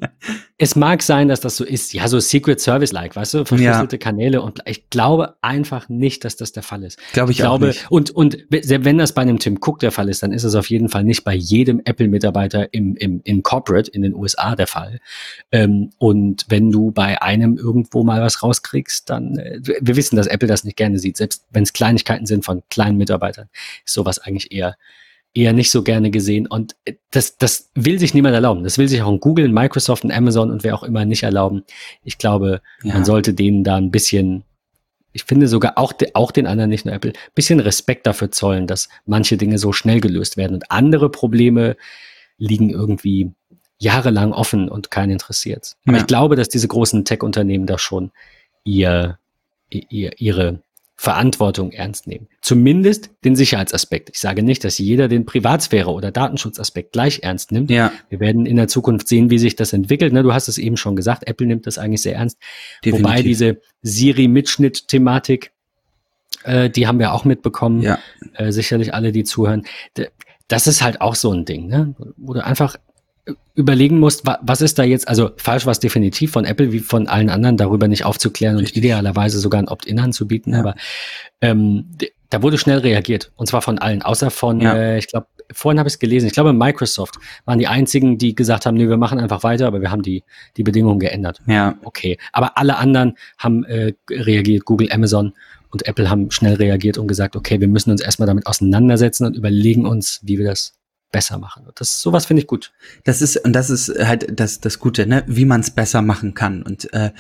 [0.57, 1.93] es mag sein, dass das so ist.
[1.93, 3.99] Ja, so Secret Service-like, weißt du, verschlüsselte ja.
[3.99, 4.41] Kanäle.
[4.41, 6.99] Und ich glaube einfach nicht, dass das der Fall ist.
[7.13, 7.91] Glaube ich, ich glaube, auch nicht.
[7.91, 10.69] Und, und wenn das bei einem Tim Cook der Fall ist, dann ist es auf
[10.69, 14.99] jeden Fall nicht bei jedem Apple-Mitarbeiter im, im, im Corporate in den USA der Fall.
[15.51, 20.27] Ähm, und wenn du bei einem irgendwo mal was rauskriegst, dann, äh, wir wissen, dass
[20.27, 21.17] Apple das nicht gerne sieht.
[21.17, 23.49] Selbst wenn es Kleinigkeiten sind von kleinen Mitarbeitern,
[23.85, 24.75] ist sowas eigentlich eher
[25.35, 26.47] eher nicht so gerne gesehen.
[26.47, 26.75] Und
[27.11, 28.63] das, das will sich niemand erlauben.
[28.63, 31.63] Das will sich auch ein Google, Microsoft, und Amazon und wer auch immer nicht erlauben.
[32.03, 32.93] Ich glaube, ja.
[32.93, 34.45] man sollte denen da ein bisschen,
[35.11, 38.87] ich finde sogar auch, auch den anderen, nicht nur Apple, bisschen Respekt dafür zollen, dass
[39.05, 41.75] manche Dinge so schnell gelöst werden und andere Probleme
[42.37, 43.31] liegen irgendwie
[43.77, 45.75] jahrelang offen und keinen interessiert.
[45.85, 46.01] Aber ja.
[46.01, 48.11] ich glaube, dass diese großen Tech-Unternehmen da schon
[48.63, 49.19] ihr,
[49.69, 50.61] ihr, ihre
[50.97, 52.27] Verantwortung ernst nehmen.
[52.41, 54.09] Zumindest den Sicherheitsaspekt.
[54.13, 57.69] Ich sage nicht, dass jeder den Privatsphäre- oder Datenschutzaspekt gleich ernst nimmt.
[57.69, 57.91] Ja.
[58.09, 60.13] Wir werden in der Zukunft sehen, wie sich das entwickelt.
[60.13, 62.39] Ne, du hast es eben schon gesagt, Apple nimmt das eigentlich sehr ernst.
[62.83, 63.05] Definitiv.
[63.05, 65.51] Wobei diese Siri-Mitschnitt-Thematik,
[66.43, 67.81] äh, die haben wir auch mitbekommen.
[67.81, 67.99] Ja.
[68.33, 69.65] Äh, sicherlich alle, die zuhören.
[70.47, 71.93] Das ist halt auch so ein Ding, ne?
[72.15, 72.77] wo du einfach
[73.55, 77.07] überlegen musst, was ist da jetzt, also falsch war es definitiv von Apple wie von
[77.07, 80.59] allen anderen, darüber nicht aufzuklären und idealerweise sogar ein Opt-in anzubieten, ja.
[80.59, 80.75] aber
[81.41, 81.85] ähm,
[82.29, 84.75] da wurde schnell reagiert und zwar von allen, außer von, ja.
[84.75, 88.35] äh, ich glaube, vorhin habe ich es gelesen, ich glaube Microsoft waren die einzigen, die
[88.35, 90.23] gesagt haben, nee, wir machen einfach weiter, aber wir haben die,
[90.57, 91.41] die Bedingungen geändert.
[91.47, 91.75] Ja.
[91.83, 95.33] Okay, aber alle anderen haben äh, reagiert, Google, Amazon
[95.69, 99.35] und Apple haben schnell reagiert und gesagt, okay, wir müssen uns erstmal damit auseinandersetzen und
[99.35, 100.73] überlegen uns, wie wir das
[101.15, 101.65] besser machen.
[101.75, 102.73] Das sowas finde ich gut.
[103.05, 105.23] Das ist und das ist halt das das Gute, ne?
[105.27, 107.11] Wie man es besser machen kann und äh,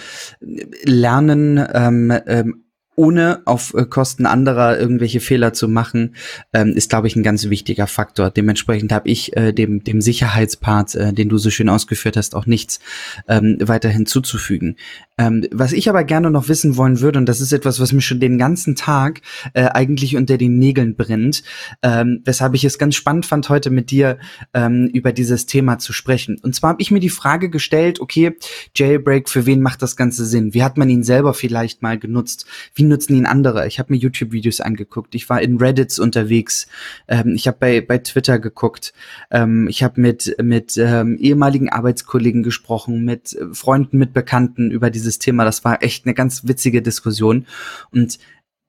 [0.83, 6.15] lernen ähm, ähm, ohne auf äh, Kosten anderer irgendwelche Fehler zu machen,
[6.53, 8.29] ähm, ist, glaube ich, ein ganz wichtiger Faktor.
[8.29, 12.45] Dementsprechend habe ich äh, dem, dem Sicherheitspart, äh, den du so schön ausgeführt hast, auch
[12.45, 12.79] nichts
[13.27, 14.77] ähm, weiter hinzuzufügen.
[15.17, 18.01] Ähm, was ich aber gerne noch wissen wollen würde, und das ist etwas, was mir
[18.01, 19.21] schon den ganzen Tag
[19.53, 21.43] äh, eigentlich unter den Nägeln brennt,
[21.81, 24.17] ähm, weshalb ich es ganz spannend fand, heute mit dir
[24.53, 26.37] ähm, über dieses Thema zu sprechen.
[26.43, 28.35] Und zwar habe ich mir die Frage gestellt, okay,
[28.75, 30.53] Jailbreak, für wen macht das Ganze Sinn?
[30.53, 32.45] Wie hat man ihn selber vielleicht mal genutzt?
[32.73, 33.67] Wie nutzen ihn andere?
[33.67, 36.67] Ich habe mir YouTube-Videos angeguckt, ich war in Reddits unterwegs,
[37.07, 38.93] ähm, ich habe bei, bei Twitter geguckt,
[39.31, 45.04] ähm, ich habe mit, mit ähm, ehemaligen Arbeitskollegen gesprochen, mit Freunden, mit Bekannten über diese
[45.05, 45.45] dieses Thema.
[45.45, 47.45] Das war echt eine ganz witzige Diskussion.
[47.91, 48.19] Und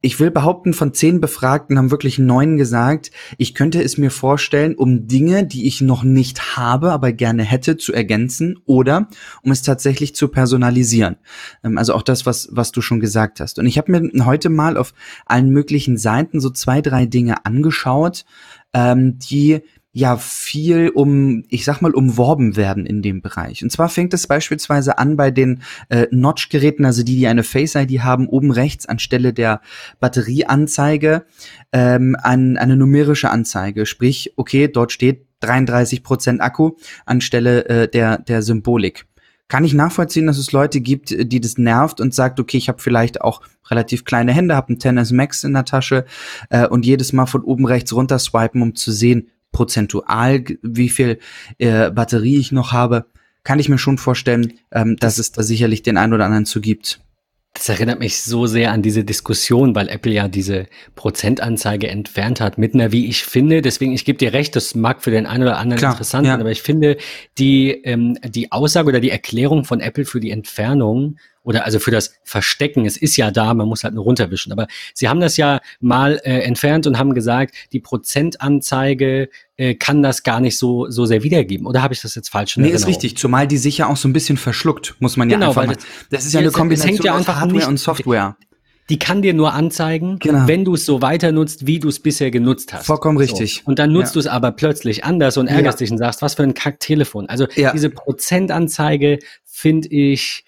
[0.02, 4.76] ich will behaupten, von zehn Befragten haben wirklich neun gesagt, ich könnte es mir vorstellen,
[4.76, 9.08] um Dinge, die ich noch nicht habe, aber gerne hätte, zu ergänzen oder
[9.42, 11.16] um es tatsächlich zu personalisieren.
[11.64, 13.58] Ähm, also auch das, was, was du schon gesagt hast.
[13.58, 14.92] Und ich habe mir heute mal auf
[15.24, 18.26] allen möglichen Seiten so zwei, drei Dinge angeschaut,
[18.74, 19.62] ähm, die
[19.96, 23.62] ja viel um, ich sag mal, umworben werden in dem Bereich.
[23.62, 28.00] Und zwar fängt es beispielsweise an bei den äh, Notch-Geräten, also die, die eine Face-ID
[28.00, 29.62] haben, oben rechts anstelle der
[29.98, 31.24] Batterieanzeige
[31.72, 33.86] ähm, an eine numerische Anzeige.
[33.86, 36.72] Sprich, okay, dort steht 33% Akku
[37.06, 39.06] anstelle äh, der, der Symbolik.
[39.48, 42.82] Kann ich nachvollziehen, dass es Leute gibt, die das nervt und sagt, okay, ich habe
[42.82, 46.04] vielleicht auch relativ kleine Hände, habe ein Tennis Max in der Tasche
[46.50, 51.18] äh, und jedes Mal von oben rechts runter swipen, um zu sehen, prozentual, wie viel
[51.56, 53.06] äh, Batterie ich noch habe,
[53.42, 56.60] kann ich mir schon vorstellen, ähm, dass es da sicherlich den einen oder anderen zu
[56.60, 57.00] gibt.
[57.54, 62.58] Das erinnert mich so sehr an diese Diskussion, weil Apple ja diese Prozentanzeige entfernt hat
[62.58, 65.44] mit einer, wie ich finde, deswegen, ich gebe dir recht, das mag für den einen
[65.44, 66.34] oder anderen Klar, interessant ja.
[66.34, 66.98] sein, aber ich finde
[67.38, 71.16] die, ähm, die Aussage oder die Erklärung von Apple für die Entfernung
[71.46, 74.50] oder also für das Verstecken, es ist ja da, man muss halt nur runterwischen.
[74.50, 80.02] Aber sie haben das ja mal äh, entfernt und haben gesagt, die Prozentanzeige äh, kann
[80.02, 81.68] das gar nicht so, so sehr wiedergeben.
[81.68, 83.96] Oder habe ich das jetzt falsch in Nee, ist richtig, zumal die sich ja auch
[83.96, 85.76] so ein bisschen verschluckt, muss man ja genau, einfach mal.
[85.76, 88.36] Das, das ist ja eine Kombination ja aus Hardware nicht, und Software.
[88.88, 90.48] Die kann dir nur anzeigen, genau.
[90.48, 92.86] wenn du es so weiter nutzt, wie du es bisher genutzt hast.
[92.86, 93.56] Vollkommen richtig.
[93.56, 93.62] So.
[93.66, 94.12] Und dann nutzt ja.
[94.14, 95.84] du es aber plötzlich anders und ärgerst ja.
[95.84, 97.28] dich und sagst, was für ein Kacktelefon.
[97.28, 97.72] Also ja.
[97.72, 100.44] diese Prozentanzeige finde ich,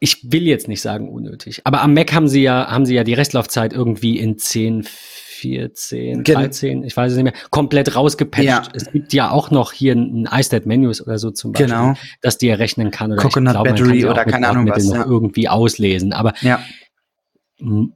[0.00, 3.04] ich will jetzt nicht sagen unnötig, aber am Mac haben sie ja, haben sie ja
[3.04, 8.44] die Restlaufzeit irgendwie in 10, 14, 13, ich weiß es nicht mehr, komplett rausgepatcht.
[8.44, 8.62] Ja.
[8.72, 11.94] Es gibt ja auch noch hier ein, iStat Menus oder so zum Beispiel, genau.
[12.22, 14.88] dass die er rechnen kann oder Coconut ich glaub, Battery oder keine Ahnung was.
[14.88, 15.04] Ja.
[15.04, 16.60] irgendwie auslesen, aber ja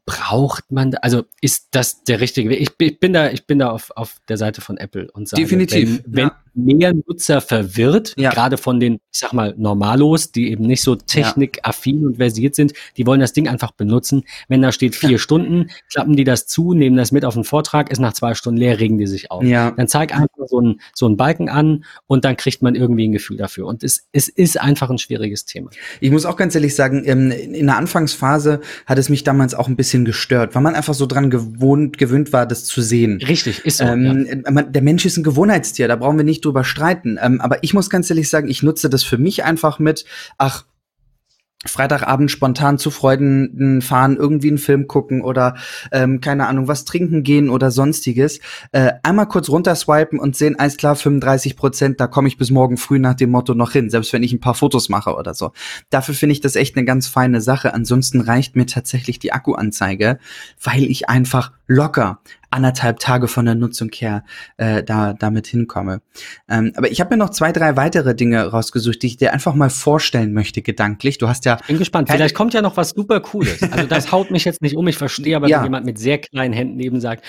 [0.04, 2.60] braucht man, also ist das der richtige Weg?
[2.60, 5.42] Ich, ich, bin da, ich bin da auf, auf der Seite von Apple und sage,
[5.42, 6.43] Definitiv, wenn, ja.
[6.54, 8.30] Mehr Nutzer verwirrt, ja.
[8.30, 12.06] gerade von den, ich sag mal, Normalos, die eben nicht so technikaffin ja.
[12.06, 14.24] und versiert sind, die wollen das Ding einfach benutzen.
[14.48, 17.90] Wenn da steht vier Stunden, klappen die das zu, nehmen das mit auf den Vortrag,
[17.90, 19.42] ist nach zwei Stunden leer, regen die sich auf.
[19.70, 23.12] Dann zeig einfach so einen so einen Balken an und dann kriegt man irgendwie ein
[23.12, 23.66] Gefühl dafür.
[23.66, 25.70] Und es, es ist einfach ein schwieriges Thema.
[26.00, 29.68] Ich muss auch ganz ehrlich sagen, ähm, in der Anfangsphase hat es mich damals auch
[29.68, 33.20] ein bisschen gestört, weil man einfach so dran gewohnt, gewöhnt war, das zu sehen.
[33.26, 33.84] Richtig, ist so.
[33.84, 34.44] Ähm.
[34.44, 37.18] Der Mensch ist ein Gewohnheitstier, da brauchen wir nicht drüber streiten.
[37.20, 40.04] Ähm, aber ich muss ganz ehrlich sagen, ich nutze das für mich einfach mit,
[40.38, 40.64] ach,
[41.66, 45.56] Freitagabend spontan zu Freunden fahren, irgendwie einen Film gucken oder
[45.92, 48.40] ähm, keine Ahnung, was trinken gehen oder sonstiges.
[48.72, 52.76] Äh, einmal kurz runterswipen und sehen, alles klar, 35 Prozent, da komme ich bis morgen
[52.76, 55.52] früh nach dem Motto noch hin, selbst wenn ich ein paar Fotos mache oder so.
[55.90, 57.72] Dafür finde ich das echt eine ganz feine Sache.
[57.72, 60.18] Ansonsten reicht mir tatsächlich die Akkuanzeige,
[60.62, 62.20] weil ich einfach locker
[62.54, 64.24] anderthalb Tage von der Nutzung her
[64.56, 66.00] äh, da damit hinkomme.
[66.48, 69.54] Ähm, aber ich habe mir noch zwei, drei weitere Dinge rausgesucht, die ich dir einfach
[69.54, 71.18] mal vorstellen möchte, gedanklich.
[71.18, 71.58] Du hast ja.
[71.66, 72.10] Bin gespannt.
[72.10, 73.62] Vielleicht kommt ja noch was super Cooles.
[73.74, 74.86] Also das haut mich jetzt nicht um.
[74.86, 75.58] Ich verstehe aber, ja.
[75.58, 77.24] wenn jemand mit sehr kleinen Händen neben sagt.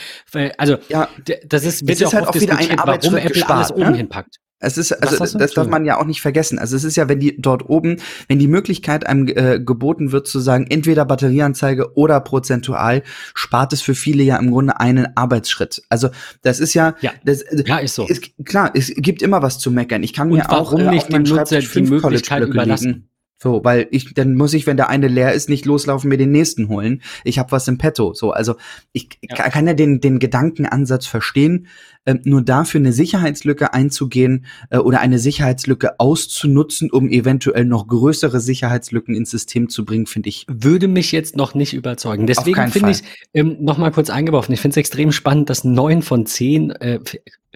[0.58, 1.10] Also ja,
[1.48, 3.98] das ist, wird ja auch, halt auch wieder ein warum Apple gespart, alles oben ne?
[3.98, 4.40] hinpackt.
[4.60, 6.60] Es ist, also das, das darf man ja auch nicht vergessen.
[6.60, 7.98] Also es ist ja, wenn die dort oben,
[8.30, 13.82] wenn die Möglichkeit einem äh, geboten wird zu sagen, entweder Batterieanzeige oder prozentual, spart es
[13.82, 15.84] für viele ja im Grunde einen Arbeitsschritt.
[15.90, 16.10] Also
[16.42, 18.08] das ist ja, ja, das, ja ist so.
[18.08, 20.04] Ist, klar, es gibt immer was zu meckern.
[20.04, 23.10] Ich kann Und mir auch äh, nicht dem Nutzer die Möglichkeit überlassen.
[23.38, 26.32] So, weil ich, dann muss ich, wenn der eine leer ist, nicht loslaufen, mir den
[26.32, 27.02] nächsten holen.
[27.26, 28.14] Ich habe was im Petto.
[28.14, 28.56] So, also
[28.94, 29.36] ich ja.
[29.36, 31.68] kann ja den, den Gedankenansatz verstehen,
[32.06, 38.40] äh, nur dafür eine Sicherheitslücke einzugehen äh, oder eine Sicherheitslücke auszunutzen, um eventuell noch größere
[38.40, 40.46] Sicherheitslücken ins System zu bringen, finde ich.
[40.48, 42.28] Würde mich jetzt noch nicht überzeugen.
[42.28, 44.54] Deswegen finde ich ähm, noch mal kurz eingeworfen.
[44.54, 47.00] Ich finde es extrem spannend, dass neun von zehn äh,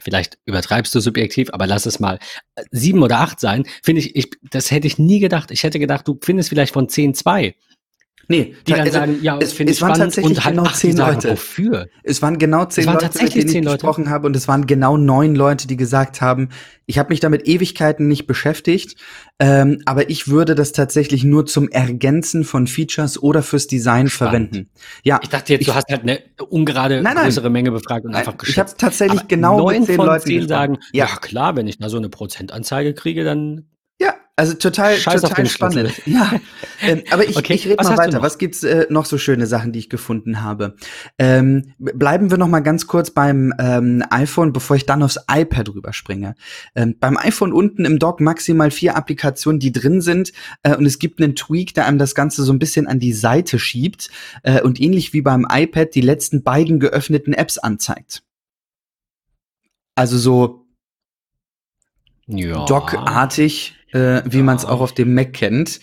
[0.02, 2.20] vielleicht übertreibst du subjektiv, aber lass es mal
[2.56, 5.52] äh, sieben oder acht sein, finde ich, ich, das hätte ich nie gedacht.
[5.52, 7.56] Ich hätte gedacht, du findest vielleicht von zehn zwei.
[8.32, 10.96] Nee, die dann also, sagen, ja, es, finde ich waren tatsächlich und halt, genau zehn
[10.96, 11.32] Leute.
[11.32, 11.88] Wofür?
[12.04, 13.78] Es waren genau zehn waren Leute, mit denen ich Leute.
[13.78, 16.50] gesprochen habe und es waren genau neun Leute, die gesagt haben,
[16.86, 18.98] ich habe mich damit Ewigkeiten nicht beschäftigt,
[19.40, 24.52] ähm, aber ich würde das tatsächlich nur zum Ergänzen von Features oder fürs Design Spannend.
[24.52, 24.70] verwenden.
[25.04, 28.06] Ja, ich dachte jetzt, ich, du hast halt eine ungerade nein, nein, größere Menge befragt
[28.06, 28.56] und einfach geschätzt.
[28.56, 31.06] Ich habe tatsächlich aber genau neun von Leuten zehn sagen, ja.
[31.08, 33.66] ja klar, wenn ich da so eine Prozentanzeige kriege, dann
[34.40, 35.92] also total, Scheiß total spannend.
[36.06, 36.32] Ja,
[36.82, 37.56] ähm, aber ich, okay.
[37.56, 38.22] ich rede mal weiter.
[38.22, 40.78] Was gibt's äh, noch so schöne Sachen, die ich gefunden habe?
[41.18, 45.70] Ähm, bleiben wir noch mal ganz kurz beim ähm, iPhone, bevor ich dann aufs iPad
[45.76, 46.36] rüberspringe.
[46.74, 50.32] Ähm, beim iPhone unten im Dock maximal vier Applikationen, die drin sind,
[50.64, 53.14] äh, und es gibt einen Tweak, der einem das Ganze so ein bisschen an die
[53.14, 54.10] Seite schiebt
[54.44, 58.24] äh, und ähnlich wie beim iPad die letzten beiden geöffneten Apps anzeigt.
[59.96, 60.66] Also so
[62.30, 62.66] ja.
[62.66, 64.44] Dock-artig äh, wie ja.
[64.44, 65.80] man es auch auf dem Mac kennt.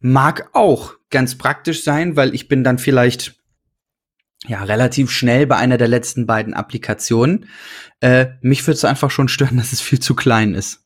[0.00, 3.36] Mag auch ganz praktisch sein, weil ich bin dann vielleicht
[4.46, 7.46] ja relativ schnell bei einer der letzten beiden Applikationen.
[8.00, 10.80] Äh, mich würde es einfach schon stören, dass es viel zu klein ist.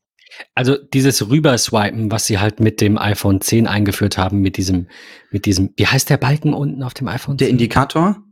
[0.55, 4.89] Also dieses Rüberswipen, was sie halt mit dem iPhone 10 eingeführt haben, mit diesem,
[5.31, 7.39] mit diesem, wie heißt der Balken unten auf dem iPhone 10?
[7.39, 8.23] Der Indikator?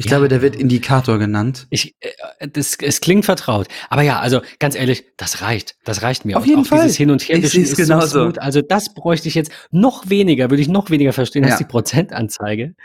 [0.00, 0.10] Ich ja.
[0.10, 1.66] glaube, der wird Indikator genannt.
[1.70, 3.66] Ich, äh, das, es klingt vertraut.
[3.90, 5.74] Aber ja, also ganz ehrlich, das reicht.
[5.82, 6.38] Das reicht mir.
[6.38, 6.82] Auf jeden Fall.
[6.82, 8.06] Dieses Hin und Her ich ist genauso.
[8.06, 8.38] so gut.
[8.38, 11.50] Also das bräuchte ich jetzt noch weniger, würde ich noch weniger verstehen ja.
[11.50, 12.76] als die Prozentanzeige.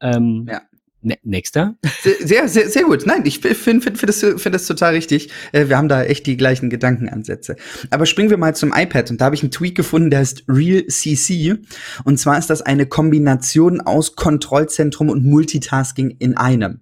[0.00, 0.62] Ähm, ja.
[1.04, 1.76] Ne nächster.
[2.02, 3.04] Sehr, sehr, sehr gut.
[3.04, 5.30] Nein, ich finde find, find das, find das total richtig.
[5.52, 7.56] Äh, wir haben da echt die gleichen Gedankenansätze.
[7.90, 9.10] Aber springen wir mal zum iPad.
[9.10, 11.56] Und da habe ich einen Tweet gefunden, der heißt Real CC.
[12.04, 16.80] Und zwar ist das eine Kombination aus Kontrollzentrum und Multitasking in einem.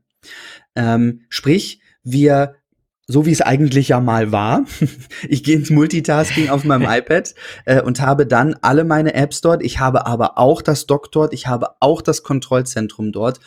[0.76, 2.54] Ähm, sprich, wir
[3.08, 4.64] so wie es eigentlich ja mal war.
[5.28, 9.62] ich gehe ins Multitasking auf meinem iPad äh, und habe dann alle meine Apps dort.
[9.62, 11.34] Ich habe aber auch das Dock dort.
[11.34, 13.40] Ich habe auch das Kontrollzentrum dort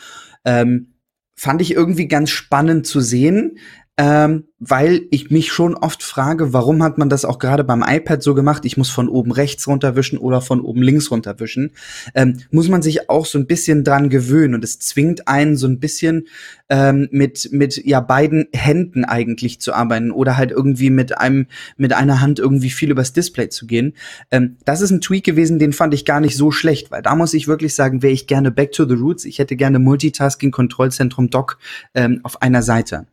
[0.46, 0.94] ähm,
[1.34, 3.58] fand ich irgendwie ganz spannend zu sehen,
[3.98, 8.22] ähm, weil ich mich schon oft frage, warum hat man das auch gerade beim iPad
[8.22, 8.64] so gemacht?
[8.66, 11.72] Ich muss von oben rechts runterwischen oder von oben links runterwischen.
[12.14, 15.66] Ähm, muss man sich auch so ein bisschen dran gewöhnen und es zwingt einen so
[15.66, 16.26] ein bisschen
[16.68, 21.46] ähm, mit mit ja beiden Händen eigentlich zu arbeiten oder halt irgendwie mit einem
[21.78, 23.94] mit einer Hand irgendwie viel übers Display zu gehen.
[24.30, 27.14] Ähm, das ist ein Tweak gewesen, den fand ich gar nicht so schlecht, weil da
[27.14, 29.24] muss ich wirklich sagen, wäre ich gerne back to the roots.
[29.24, 31.58] Ich hätte gerne Multitasking Kontrollzentrum Dock
[31.94, 33.06] ähm, auf einer Seite.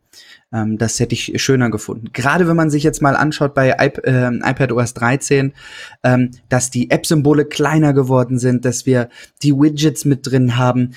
[0.54, 2.10] Ähm, das hätte ich schöner gefunden.
[2.12, 5.52] Gerade wenn man sich jetzt mal anschaut bei iP äh, iPad OS 13,
[6.04, 9.08] ähm, dass die App-Symbole kleiner geworden sind, dass wir
[9.42, 10.94] die Widgets mit drin haben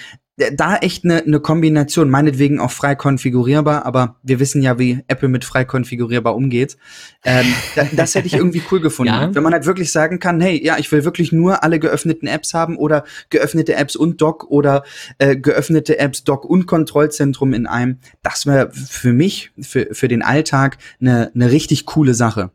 [0.53, 5.29] da echt eine ne Kombination, meinetwegen auch frei konfigurierbar, aber wir wissen ja, wie Apple
[5.29, 6.77] mit frei konfigurierbar umgeht.
[7.25, 7.45] Ähm,
[7.75, 9.13] da, das hätte ich irgendwie cool gefunden.
[9.13, 9.33] Ja.
[9.33, 12.53] Wenn man halt wirklich sagen kann, hey, ja, ich will wirklich nur alle geöffneten Apps
[12.53, 14.83] haben oder geöffnete Apps und Doc oder
[15.17, 17.97] äh, geöffnete Apps, Doc und Kontrollzentrum in einem.
[18.21, 22.51] Das wäre für mich, für, für den Alltag, eine ne richtig coole Sache.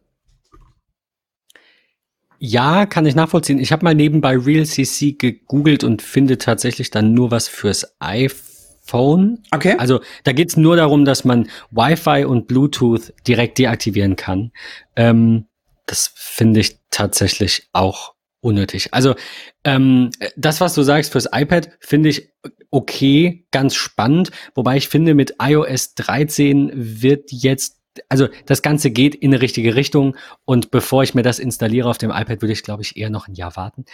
[2.45, 3.61] Ja, kann ich nachvollziehen.
[3.61, 9.45] Ich habe mal nebenbei RealCC gegoogelt und finde tatsächlich dann nur was fürs iPhone.
[9.53, 9.77] Okay.
[9.79, 14.51] Also da geht's nur darum, dass man Wi-Fi und Bluetooth direkt deaktivieren kann.
[14.97, 15.47] Ähm,
[15.87, 18.93] das finde ich tatsächlich auch unnötig.
[18.93, 19.15] Also
[19.63, 22.29] ähm, das, was du sagst fürs iPad, finde ich
[22.73, 24.33] okay, ganz spannend.
[24.57, 29.75] Wobei ich finde, mit iOS 13 wird jetzt also das Ganze geht in eine richtige
[29.75, 33.11] Richtung und bevor ich mir das installiere auf dem iPad, würde ich, glaube ich, eher
[33.11, 33.85] noch ein Jahr warten.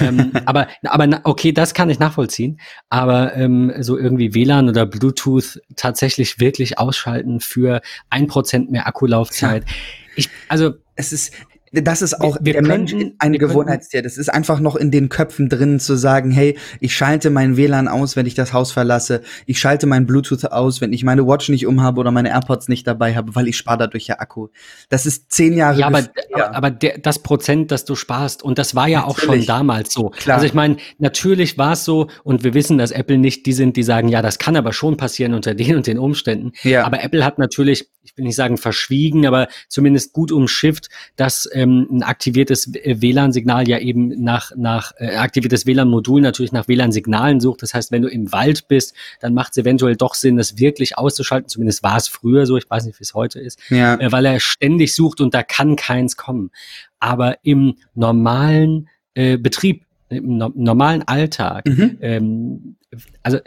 [0.00, 2.60] ähm, aber, aber okay, das kann ich nachvollziehen.
[2.88, 9.64] Aber ähm, so irgendwie WLAN oder Bluetooth tatsächlich wirklich ausschalten für ein Prozent mehr Akkulaufzeit.
[9.66, 9.74] Ja.
[10.16, 11.32] Ich, also es ist,
[11.72, 14.02] das ist auch wir, wir der Mensch ein Gewohnheitstier.
[14.02, 17.88] Das ist einfach noch in den Köpfen drin zu sagen, hey, ich schalte mein WLAN
[17.88, 19.22] aus, wenn ich das Haus verlasse.
[19.46, 22.86] Ich schalte mein Bluetooth aus, wenn ich meine Watch nicht umhabe oder meine AirPods nicht
[22.86, 24.48] dabei habe, weil ich spare dadurch ja Akku.
[24.90, 25.80] Das ist zehn Jahre.
[25.80, 26.02] Ja, aber,
[26.34, 29.18] aber, aber der, das Prozent, das du sparst, und das war ja natürlich.
[29.18, 30.10] auch schon damals so.
[30.10, 30.36] Klar.
[30.36, 33.76] Also ich meine, natürlich war es so, und wir wissen, dass Apple nicht die sind,
[33.76, 36.52] die sagen, ja, das kann aber schon passieren unter den und den Umständen.
[36.62, 36.84] Ja.
[36.84, 41.86] Aber Apple hat natürlich, ich will nicht sagen verschwiegen, aber zumindest gut umschifft, dass ähm,
[41.90, 47.62] ein aktiviertes WLAN-Signal ja eben nach, nach äh, aktiviertes WLAN-Modul natürlich nach WLAN-Signalen sucht.
[47.62, 50.98] Das heißt, wenn du im Wald bist, dann macht es eventuell doch Sinn, das wirklich
[50.98, 51.48] auszuschalten.
[51.48, 53.94] Zumindest war es früher so, ich weiß nicht, wie es heute ist, ja.
[53.94, 56.50] äh, weil er ständig sucht und da kann keins kommen.
[56.98, 61.98] Aber im normalen äh, Betrieb, im no normalen Alltag, mhm.
[62.00, 62.76] ähm,
[63.22, 63.38] also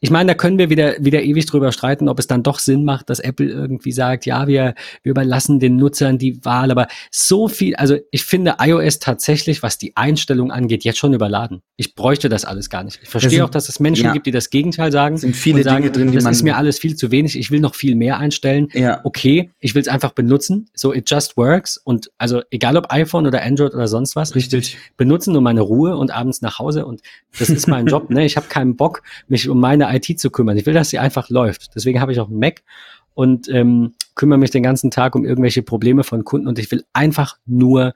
[0.00, 2.84] ich meine, da können wir wieder, wieder ewig drüber streiten, ob es dann doch Sinn
[2.84, 6.70] macht, dass Apple irgendwie sagt, ja, wir, wir überlassen den Nutzern die Wahl.
[6.70, 11.62] Aber so viel, also ich finde iOS tatsächlich, was die Einstellung angeht, jetzt schon überladen.
[11.76, 13.00] Ich bräuchte das alles gar nicht.
[13.02, 15.16] Ich verstehe sind, auch, dass es Menschen ja, gibt, die das Gegenteil sagen.
[15.18, 17.38] sind viele sagen, Dinge drin, die das man ist mir alles viel zu wenig.
[17.38, 18.68] Ich will noch viel mehr einstellen.
[18.72, 19.00] Ja.
[19.04, 20.68] Okay, ich will es einfach benutzen.
[20.74, 21.76] So, it just works.
[21.76, 24.34] Und also egal ob iPhone oder Android oder sonst was.
[24.34, 24.78] Richtig.
[24.96, 26.86] Benutzen um meine Ruhe und abends nach Hause.
[26.86, 27.02] Und
[27.38, 28.10] das ist mein Job.
[28.10, 28.24] Ne?
[28.24, 30.56] Ich habe keinen Bock, mich um meine IT zu kümmern.
[30.56, 31.74] Ich will, dass sie einfach läuft.
[31.74, 32.62] Deswegen habe ich auch einen Mac
[33.14, 36.84] und ähm, kümmere mich den ganzen Tag um irgendwelche Probleme von Kunden und ich will
[36.92, 37.94] einfach nur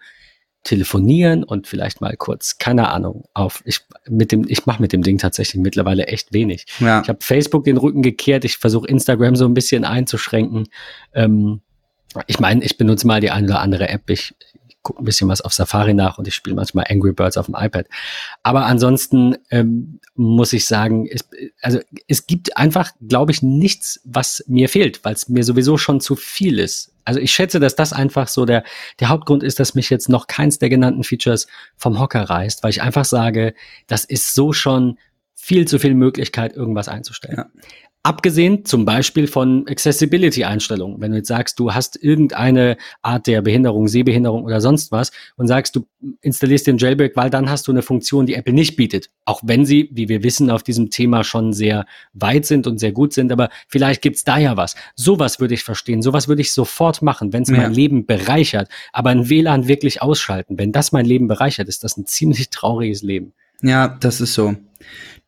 [0.63, 3.63] telefonieren und vielleicht mal kurz, keine Ahnung, auf.
[3.65, 6.67] Ich mit dem, ich mache mit dem Ding tatsächlich mittlerweile echt wenig.
[6.81, 7.01] Ja.
[7.03, 10.69] Ich habe Facebook den Rücken gekehrt, ich versuche Instagram so ein bisschen einzuschränken.
[11.15, 11.61] Ähm,
[12.27, 14.11] ich meine, ich benutze mal die eine oder andere App.
[14.11, 14.35] Ich,
[14.83, 17.55] gucke ein bisschen was auf Safari nach und ich spiele manchmal Angry Birds auf dem
[17.59, 17.87] iPad.
[18.43, 21.29] Aber ansonsten ähm, muss ich sagen, es,
[21.61, 26.01] also es gibt einfach, glaube ich, nichts, was mir fehlt, weil es mir sowieso schon
[26.01, 26.93] zu viel ist.
[27.05, 28.65] Also ich schätze, dass das einfach so der,
[29.01, 32.71] der Hauptgrund ist, dass mich jetzt noch keins der genannten Features vom Hocker reißt, weil
[32.71, 33.55] ich einfach sage,
[33.87, 34.99] das ist so schon
[35.35, 37.37] viel zu viel Möglichkeit, irgendwas einzustellen.
[37.39, 37.47] Ja.
[38.03, 41.03] Abgesehen zum Beispiel von Accessibility-Einstellungen.
[41.03, 45.49] Wenn du jetzt sagst, du hast irgendeine Art der Behinderung, Sehbehinderung oder sonst was und
[45.49, 45.87] sagst, du
[46.23, 49.11] installierst den Jailbreak, weil dann hast du eine Funktion, die Apple nicht bietet.
[49.27, 51.85] Auch wenn sie, wie wir wissen, auf diesem Thema schon sehr
[52.15, 54.77] weit sind und sehr gut sind, aber vielleicht gibt's da ja was.
[54.95, 56.01] Sowas würde ich verstehen.
[56.01, 57.59] Sowas würde ich sofort machen, wenn es ja.
[57.59, 58.71] mein Leben bereichert.
[58.95, 63.03] Aber ein WLAN wirklich ausschalten, wenn das mein Leben bereichert, ist das ein ziemlich trauriges
[63.03, 63.35] Leben.
[63.63, 64.57] Ja, das ist so.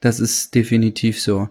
[0.01, 1.49] Das ist definitiv so.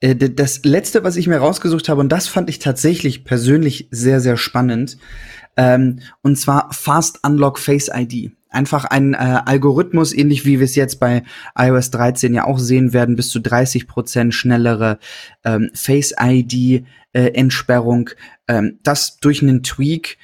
[0.00, 4.20] Äh, das letzte, was ich mir rausgesucht habe, und das fand ich tatsächlich persönlich sehr,
[4.20, 4.98] sehr spannend,
[5.56, 8.32] ähm, und zwar Fast Unlock Face ID.
[8.50, 11.24] Einfach ein äh, Algorithmus, ähnlich wie wir es jetzt bei
[11.58, 14.98] iOS 13 ja auch sehen werden, bis zu 30 Prozent schnellere
[15.44, 17.42] ähm, Face ID äh.
[18.46, 20.18] Ähm, das durch einen Tweak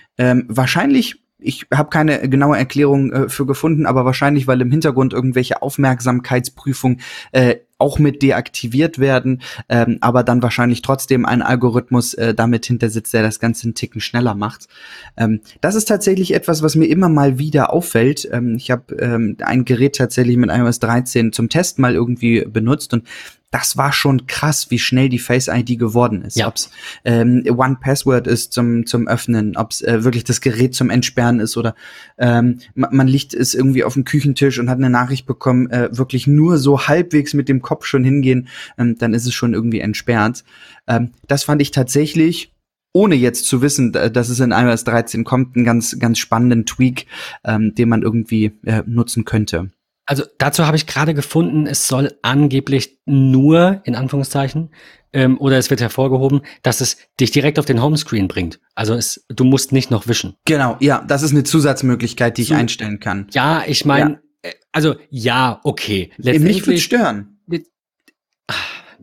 [0.49, 5.63] wahrscheinlich ich habe keine genaue Erklärung äh, für gefunden, aber wahrscheinlich, weil im Hintergrund irgendwelche
[5.63, 7.01] Aufmerksamkeitsprüfungen
[7.33, 12.91] äh, auch mit deaktiviert werden, ähm, aber dann wahrscheinlich trotzdem ein Algorithmus äh, damit hinter
[12.91, 14.69] sitzt, der das Ganze einen Ticken schneller macht.
[15.17, 18.29] Ähm, das ist tatsächlich etwas, was mir immer mal wieder auffällt.
[18.31, 22.93] Ähm, ich habe ähm, ein Gerät tatsächlich mit iOS 13 zum Test mal irgendwie benutzt
[22.93, 23.05] und
[23.51, 26.37] das war schon krass, wie schnell die Face ID geworden ist.
[26.37, 26.47] Ja.
[26.47, 26.71] Ob's
[27.05, 31.57] ähm, One Password ist zum zum Öffnen, ob's äh, wirklich das Gerät zum Entsperren ist
[31.57, 31.75] oder
[32.19, 35.89] ähm, man, man liegt es irgendwie auf dem Küchentisch und hat eine Nachricht bekommen, äh,
[35.91, 39.81] wirklich nur so halbwegs mit dem Kopf schon hingehen, ähm, dann ist es schon irgendwie
[39.81, 40.45] entsperrt.
[40.87, 42.53] Ähm, das fand ich tatsächlich
[42.93, 47.07] ohne jetzt zu wissen, dass es in iOS 13 kommt, einen ganz, ganz spannenden Tweak,
[47.45, 49.71] ähm, den man irgendwie äh, nutzen könnte.
[50.11, 54.75] Also dazu habe ich gerade gefunden, es soll angeblich nur, in Anführungszeichen,
[55.13, 58.59] ähm, oder es wird hervorgehoben, dass es dich direkt auf den Homescreen bringt.
[58.75, 60.35] Also es, du musst nicht noch wischen.
[60.47, 63.29] Genau, ja, das ist eine Zusatzmöglichkeit, die ich einstellen kann.
[63.31, 64.51] Ja, ich meine, ja.
[64.51, 66.11] Äh, also ja, okay.
[66.19, 67.39] Mich würde stören.
[67.47, 67.69] Mit,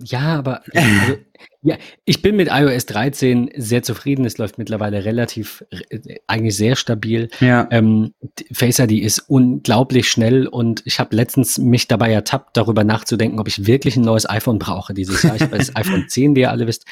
[0.03, 1.17] ja, aber also,
[1.61, 4.25] ja, ich bin mit iOS 13 sehr zufrieden.
[4.25, 7.29] Es läuft mittlerweile relativ, äh, eigentlich sehr stabil.
[7.39, 7.67] Ja.
[7.71, 8.13] Ähm,
[8.51, 13.47] Face ID ist unglaublich schnell und ich habe letztens mich dabei ertappt, darüber nachzudenken, ob
[13.47, 15.35] ich wirklich ein neues iPhone brauche dieses Jahr.
[15.35, 16.85] Ich habe das iPhone 10, wie ihr alle wisst.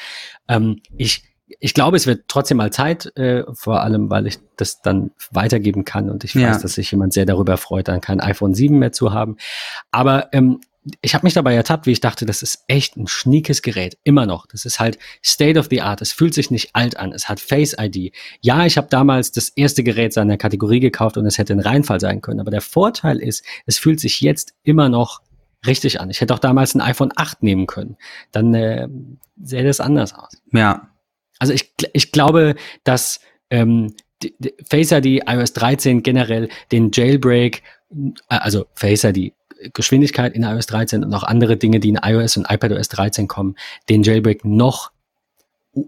[0.48, 1.24] Ähm, ich
[1.60, 5.84] ich glaube, es wird trotzdem mal Zeit, äh, vor allem, weil ich das dann weitergeben
[5.84, 6.58] kann und ich weiß, ja.
[6.58, 9.36] dass sich jemand sehr darüber freut, dann kein iPhone 7 mehr zu haben.
[9.92, 10.60] Aber ähm,
[11.00, 14.26] ich habe mich dabei ertappt, wie ich dachte, das ist echt ein schniekes Gerät, immer
[14.26, 14.46] noch.
[14.46, 16.00] Das ist halt State of the Art.
[16.00, 17.12] Es fühlt sich nicht alt an.
[17.12, 18.14] Es hat Face ID.
[18.40, 22.00] Ja, ich habe damals das erste Gerät seiner Kategorie gekauft und es hätte ein Reinfall
[22.00, 22.40] sein können.
[22.40, 25.22] Aber der Vorteil ist, es fühlt sich jetzt immer noch
[25.66, 26.10] richtig an.
[26.10, 27.96] Ich hätte auch damals ein iPhone 8 nehmen können.
[28.30, 28.88] Dann äh,
[29.42, 30.40] sähe das anders aus.
[30.52, 30.90] Ja.
[31.38, 33.20] Also ich, ich glaube, dass
[33.50, 39.32] ähm, die, die Face ID, iOS 13 generell den Jailbreak, äh, also Face ID,
[39.72, 43.56] Geschwindigkeit in iOS 13 und auch andere Dinge, die in iOS und iPadOS 13 kommen,
[43.88, 44.92] den Jailbreak noch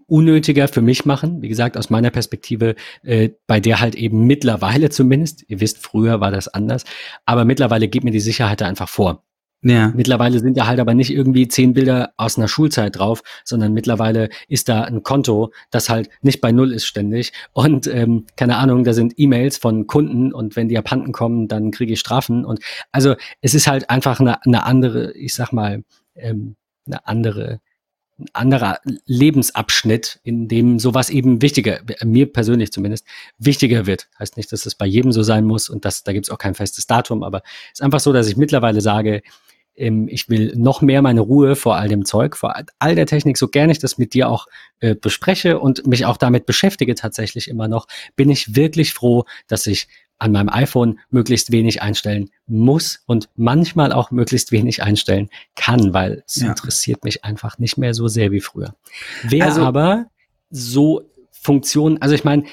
[0.06, 1.42] unnötiger für mich machen.
[1.42, 6.20] Wie gesagt, aus meiner Perspektive, äh, bei der halt eben mittlerweile zumindest, ihr wisst, früher
[6.20, 6.84] war das anders,
[7.24, 9.24] aber mittlerweile geht mir die Sicherheit da einfach vor.
[9.62, 9.92] Ja.
[9.94, 14.28] Mittlerweile sind ja halt aber nicht irgendwie zehn Bilder aus einer Schulzeit drauf, sondern mittlerweile
[14.46, 17.32] ist da ein Konto, das halt nicht bei Null ist ständig.
[17.52, 21.72] Und ähm, keine Ahnung, da sind E-Mails von Kunden und wenn die abhanden kommen, dann
[21.72, 22.44] kriege ich Strafen.
[22.44, 22.60] Und
[22.92, 25.82] also es ist halt einfach eine, eine andere, ich sag mal,
[26.14, 26.54] ähm,
[26.86, 27.60] eine andere
[28.18, 33.06] ein anderer Lebensabschnitt, in dem sowas eben wichtiger, mir persönlich zumindest,
[33.38, 34.08] wichtiger wird.
[34.18, 36.38] Heißt nicht, dass es bei jedem so sein muss und das, da gibt es auch
[36.38, 37.42] kein festes Datum, aber
[37.72, 39.22] es ist einfach so, dass ich mittlerweile sage,
[39.78, 43.38] ähm, ich will noch mehr meine Ruhe vor all dem Zeug, vor all der Technik,
[43.38, 44.46] so gerne ich das mit dir auch
[44.80, 49.66] äh, bespreche und mich auch damit beschäftige tatsächlich immer noch, bin ich wirklich froh, dass
[49.66, 55.94] ich an meinem iPhone möglichst wenig einstellen muss und manchmal auch möglichst wenig einstellen kann,
[55.94, 56.48] weil es ja.
[56.48, 58.74] interessiert mich einfach nicht mehr so sehr wie früher.
[59.22, 60.06] Wer also, aber
[60.50, 62.44] so Funktionen, also ich meine,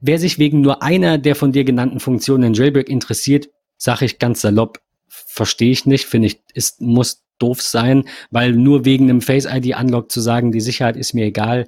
[0.00, 4.18] wer sich wegen nur einer der von dir genannten Funktionen in Jailbreak interessiert, sage ich
[4.18, 4.80] ganz salopp,
[5.26, 9.76] verstehe ich nicht, finde ich, ist, muss doof sein, weil nur wegen einem Face ID
[9.76, 11.66] Unlock zu sagen, die Sicherheit ist mir egal,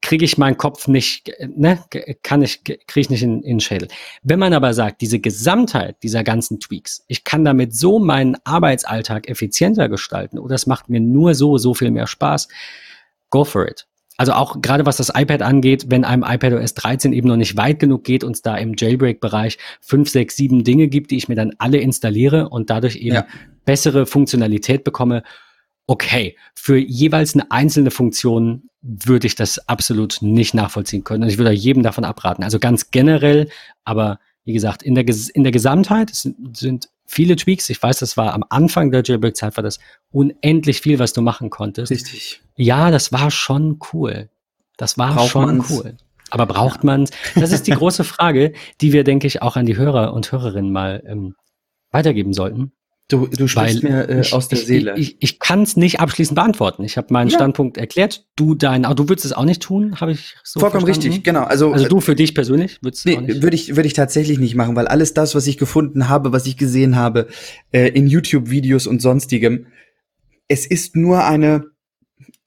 [0.00, 1.82] kriege ich meinen Kopf nicht, ne,
[2.22, 3.88] kann ich, kriege ich nicht in, in den Schädel.
[4.22, 9.28] Wenn man aber sagt, diese Gesamtheit dieser ganzen Tweaks, ich kann damit so meinen Arbeitsalltag
[9.28, 12.48] effizienter gestalten oder es macht mir nur so, so viel mehr Spaß,
[13.30, 13.86] go for it.
[14.20, 17.78] Also auch gerade was das iPad angeht, wenn einem iPadOS 13 eben noch nicht weit
[17.78, 21.36] genug geht und es da im Jailbreak-Bereich fünf, sechs, sieben Dinge gibt, die ich mir
[21.36, 23.26] dann alle installiere und dadurch eben ja.
[23.64, 25.22] bessere Funktionalität bekomme.
[25.86, 31.22] Okay, für jeweils eine einzelne Funktion würde ich das absolut nicht nachvollziehen können.
[31.22, 32.44] Und ich würde jedem davon abraten.
[32.44, 33.48] Also ganz generell,
[33.84, 37.68] aber wie gesagt, in der, in der Gesamtheit sind, sind viele Tweaks.
[37.70, 39.80] Ich weiß, das war am Anfang der Jailbreak-Zeit, war das
[40.12, 41.90] unendlich viel, was du machen konntest.
[41.90, 42.40] Richtig.
[42.56, 44.30] Ja, das war schon cool.
[44.76, 45.70] Das war braucht schon man's?
[45.70, 45.96] cool.
[46.30, 46.86] Aber braucht ja.
[46.86, 47.10] man es?
[47.34, 50.70] Das ist die große Frage, die wir, denke ich, auch an die Hörer und Hörerinnen
[50.70, 51.34] mal ähm,
[51.90, 52.72] weitergeben sollten.
[53.10, 54.94] Du, du sprichst Weil mir äh, ich, aus der ich, Seele.
[54.96, 56.84] Ich, ich, kann es nicht abschließend beantworten.
[56.84, 57.36] Ich habe meinen ja.
[57.36, 58.24] Standpunkt erklärt.
[58.36, 61.08] Du dein, du würdest es auch nicht tun, habe ich so Vollkommen verstanden?
[61.08, 61.42] richtig, genau.
[61.42, 64.76] Also, also du für dich persönlich würdest nee, würde ich würde ich tatsächlich nicht machen,
[64.76, 67.26] weil alles das, was ich gefunden habe, was ich gesehen habe
[67.72, 69.66] äh, in YouTube-Videos und sonstigem,
[70.46, 71.64] es ist nur eine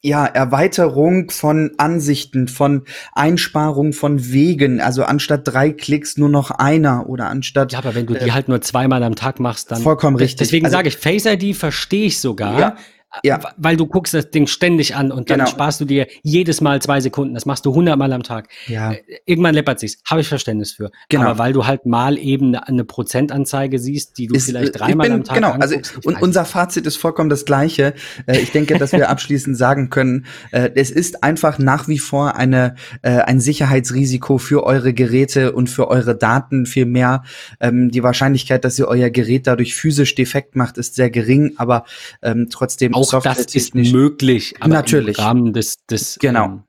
[0.04, 2.84] ja, Erweiterung von Ansichten, von
[3.14, 4.82] Einsparung von Wegen.
[4.82, 7.72] Also anstatt drei Klicks nur noch einer oder anstatt.
[7.72, 9.82] Ja, aber wenn du äh, die halt nur zweimal am Tag machst, dann.
[9.82, 10.40] Vollkommen richtig.
[10.40, 12.60] Deswegen also, sage ich, Face ID verstehe ich sogar.
[12.60, 12.76] Ja,
[13.24, 13.40] ja.
[13.58, 15.50] Weil du guckst das Ding ständig an und dann genau.
[15.50, 17.34] sparst du dir jedes Mal zwei Sekunden.
[17.34, 18.50] Das machst du hundertmal am Tag.
[18.68, 18.94] Ja.
[18.94, 19.98] Äh, irgendwann läppert sich's.
[20.06, 20.92] Habe ich Verständnis für.
[21.10, 21.26] Genau.
[21.26, 25.18] Aber weil du halt mal eben eine Prozentanzeige siehst, die du ist, vielleicht dreimal bin,
[25.18, 27.94] am Tag Genau, also und unser Fazit ist vollkommen das gleiche.
[28.26, 32.36] Äh, ich denke, dass wir abschließend sagen können, äh, es ist einfach nach wie vor
[32.36, 37.24] eine, ein Sicherheitsrisiko für eure Geräte und für eure Daten viel mehr.
[37.60, 41.86] Ähm, die Wahrscheinlichkeit, dass ihr euer Gerät dadurch physisch defekt macht, ist sehr gering, aber
[42.22, 45.18] ähm, trotzdem auch das ist möglich, aber Natürlich.
[45.18, 46.46] im Rahmen des, des genau.
[46.46, 46.64] Ähm,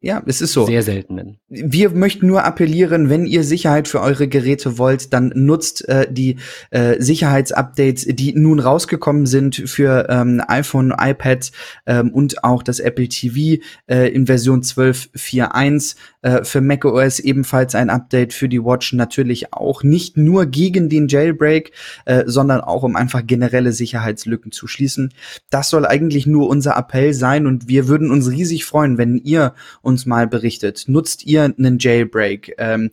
[0.00, 0.64] ja, es ist so.
[0.64, 1.38] Sehr seltenen.
[1.48, 6.36] Wir möchten nur appellieren, wenn ihr Sicherheit für eure Geräte wollt, dann nutzt äh, die
[6.70, 11.50] äh, Sicherheitsupdates, die nun rausgekommen sind für ähm, iPhone, iPad
[11.86, 15.96] ähm, und auch das Apple TV äh, in Version 12.4.1.
[16.22, 19.82] Äh, für macOS ebenfalls ein Update, für die Watch natürlich auch.
[19.82, 21.72] Nicht nur gegen den Jailbreak,
[22.04, 25.12] äh, sondern auch um einfach generelle Sicherheitslücken zu schließen.
[25.50, 29.54] Das soll eigentlich nur unser Appell sein und wir würden uns riesig freuen, wenn ihr
[29.88, 30.84] uns mal berichtet.
[30.86, 32.54] Nutzt ihr einen Jailbreak?
[32.58, 32.90] Ähm,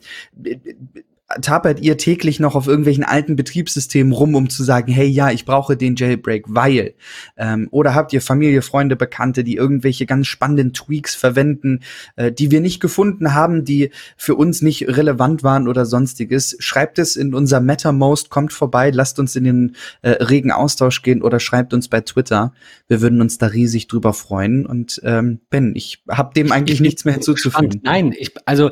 [1.41, 5.45] tapert ihr täglich noch auf irgendwelchen alten Betriebssystemen rum, um zu sagen, hey, ja, ich
[5.45, 6.93] brauche den Jailbreak, weil.
[7.37, 11.81] Ähm, oder habt ihr Familie, Freunde, Bekannte, die irgendwelche ganz spannenden Tweaks verwenden,
[12.15, 16.55] äh, die wir nicht gefunden haben, die für uns nicht relevant waren oder sonstiges?
[16.59, 21.21] Schreibt es in unser MetaMost, kommt vorbei, lasst uns in den äh, regen Austausch gehen
[21.21, 22.53] oder schreibt uns bei Twitter.
[22.87, 24.65] Wir würden uns da riesig drüber freuen.
[24.65, 27.81] Und ähm, Ben, ich habe dem eigentlich ich, nichts mehr hinzuzufügen.
[27.83, 28.71] Nein, ich, also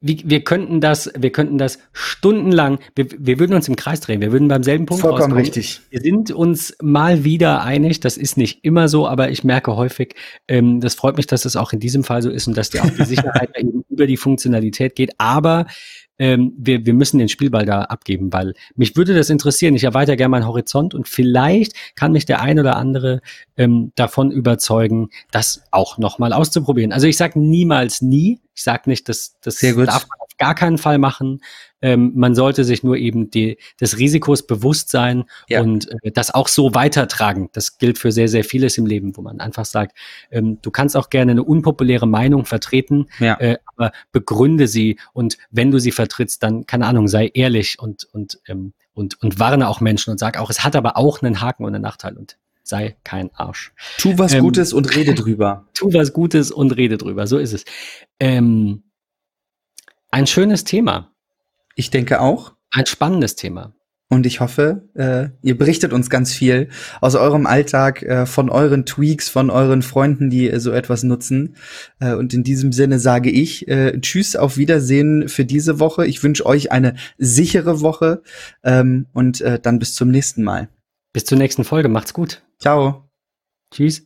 [0.00, 4.00] wir, wir könnten das, wir könnten das das stundenlang, wir, wir würden uns im Kreis
[4.00, 5.38] drehen, wir würden beim selben Punkt Vollkommen rauskommen.
[5.38, 5.80] richtig.
[5.90, 10.14] Wir sind uns mal wieder einig, das ist nicht immer so, aber ich merke häufig,
[10.48, 12.70] ähm, das freut mich, dass es das auch in diesem Fall so ist und dass
[12.70, 15.66] die auch die Sicherheit eben über die Funktionalität geht, aber
[16.18, 19.74] ähm, wir, wir müssen den Spielball da abgeben, weil mich würde das interessieren.
[19.74, 23.20] Ich erweitere gerne meinen Horizont und vielleicht kann mich der ein oder andere
[23.56, 26.92] ähm, davon überzeugen, das auch nochmal auszuprobieren.
[26.92, 28.40] Also ich sage niemals nie.
[28.54, 29.88] Ich sage nicht, dass das Sehr gut.
[29.88, 31.40] darf man auf gar keinen Fall machen.
[31.80, 35.60] Ähm, man sollte sich nur eben die, des Risikos bewusst sein ja.
[35.60, 37.50] und äh, das auch so weitertragen.
[37.52, 39.96] Das gilt für sehr, sehr vieles im Leben, wo man einfach sagt,
[40.30, 43.38] ähm, du kannst auch gerne eine unpopuläre Meinung vertreten, ja.
[43.38, 48.04] äh, aber begründe sie und wenn du sie vertrittst, dann, keine Ahnung, sei ehrlich und,
[48.12, 51.40] und, ähm, und, und warne auch Menschen und sag auch, es hat aber auch einen
[51.40, 53.72] Haken und einen Nachteil und sei kein Arsch.
[53.98, 55.66] Tu was ähm, Gutes und rede drüber.
[55.74, 57.64] Tu was Gutes und rede drüber, so ist es.
[58.18, 58.84] Ähm,
[60.14, 61.12] ein schönes Thema.
[61.74, 62.52] Ich denke auch.
[62.70, 63.74] Ein spannendes Thema.
[64.08, 66.68] Und ich hoffe, äh, ihr berichtet uns ganz viel
[67.00, 71.56] aus eurem Alltag, äh, von euren Tweaks, von euren Freunden, die äh, so etwas nutzen.
[71.98, 76.06] Äh, und in diesem Sinne sage ich äh, Tschüss, auf Wiedersehen für diese Woche.
[76.06, 78.22] Ich wünsche euch eine sichere Woche
[78.62, 80.68] ähm, und äh, dann bis zum nächsten Mal.
[81.12, 81.88] Bis zur nächsten Folge.
[81.88, 82.44] Macht's gut.
[82.60, 83.08] Ciao.
[83.72, 84.02] Tschüss.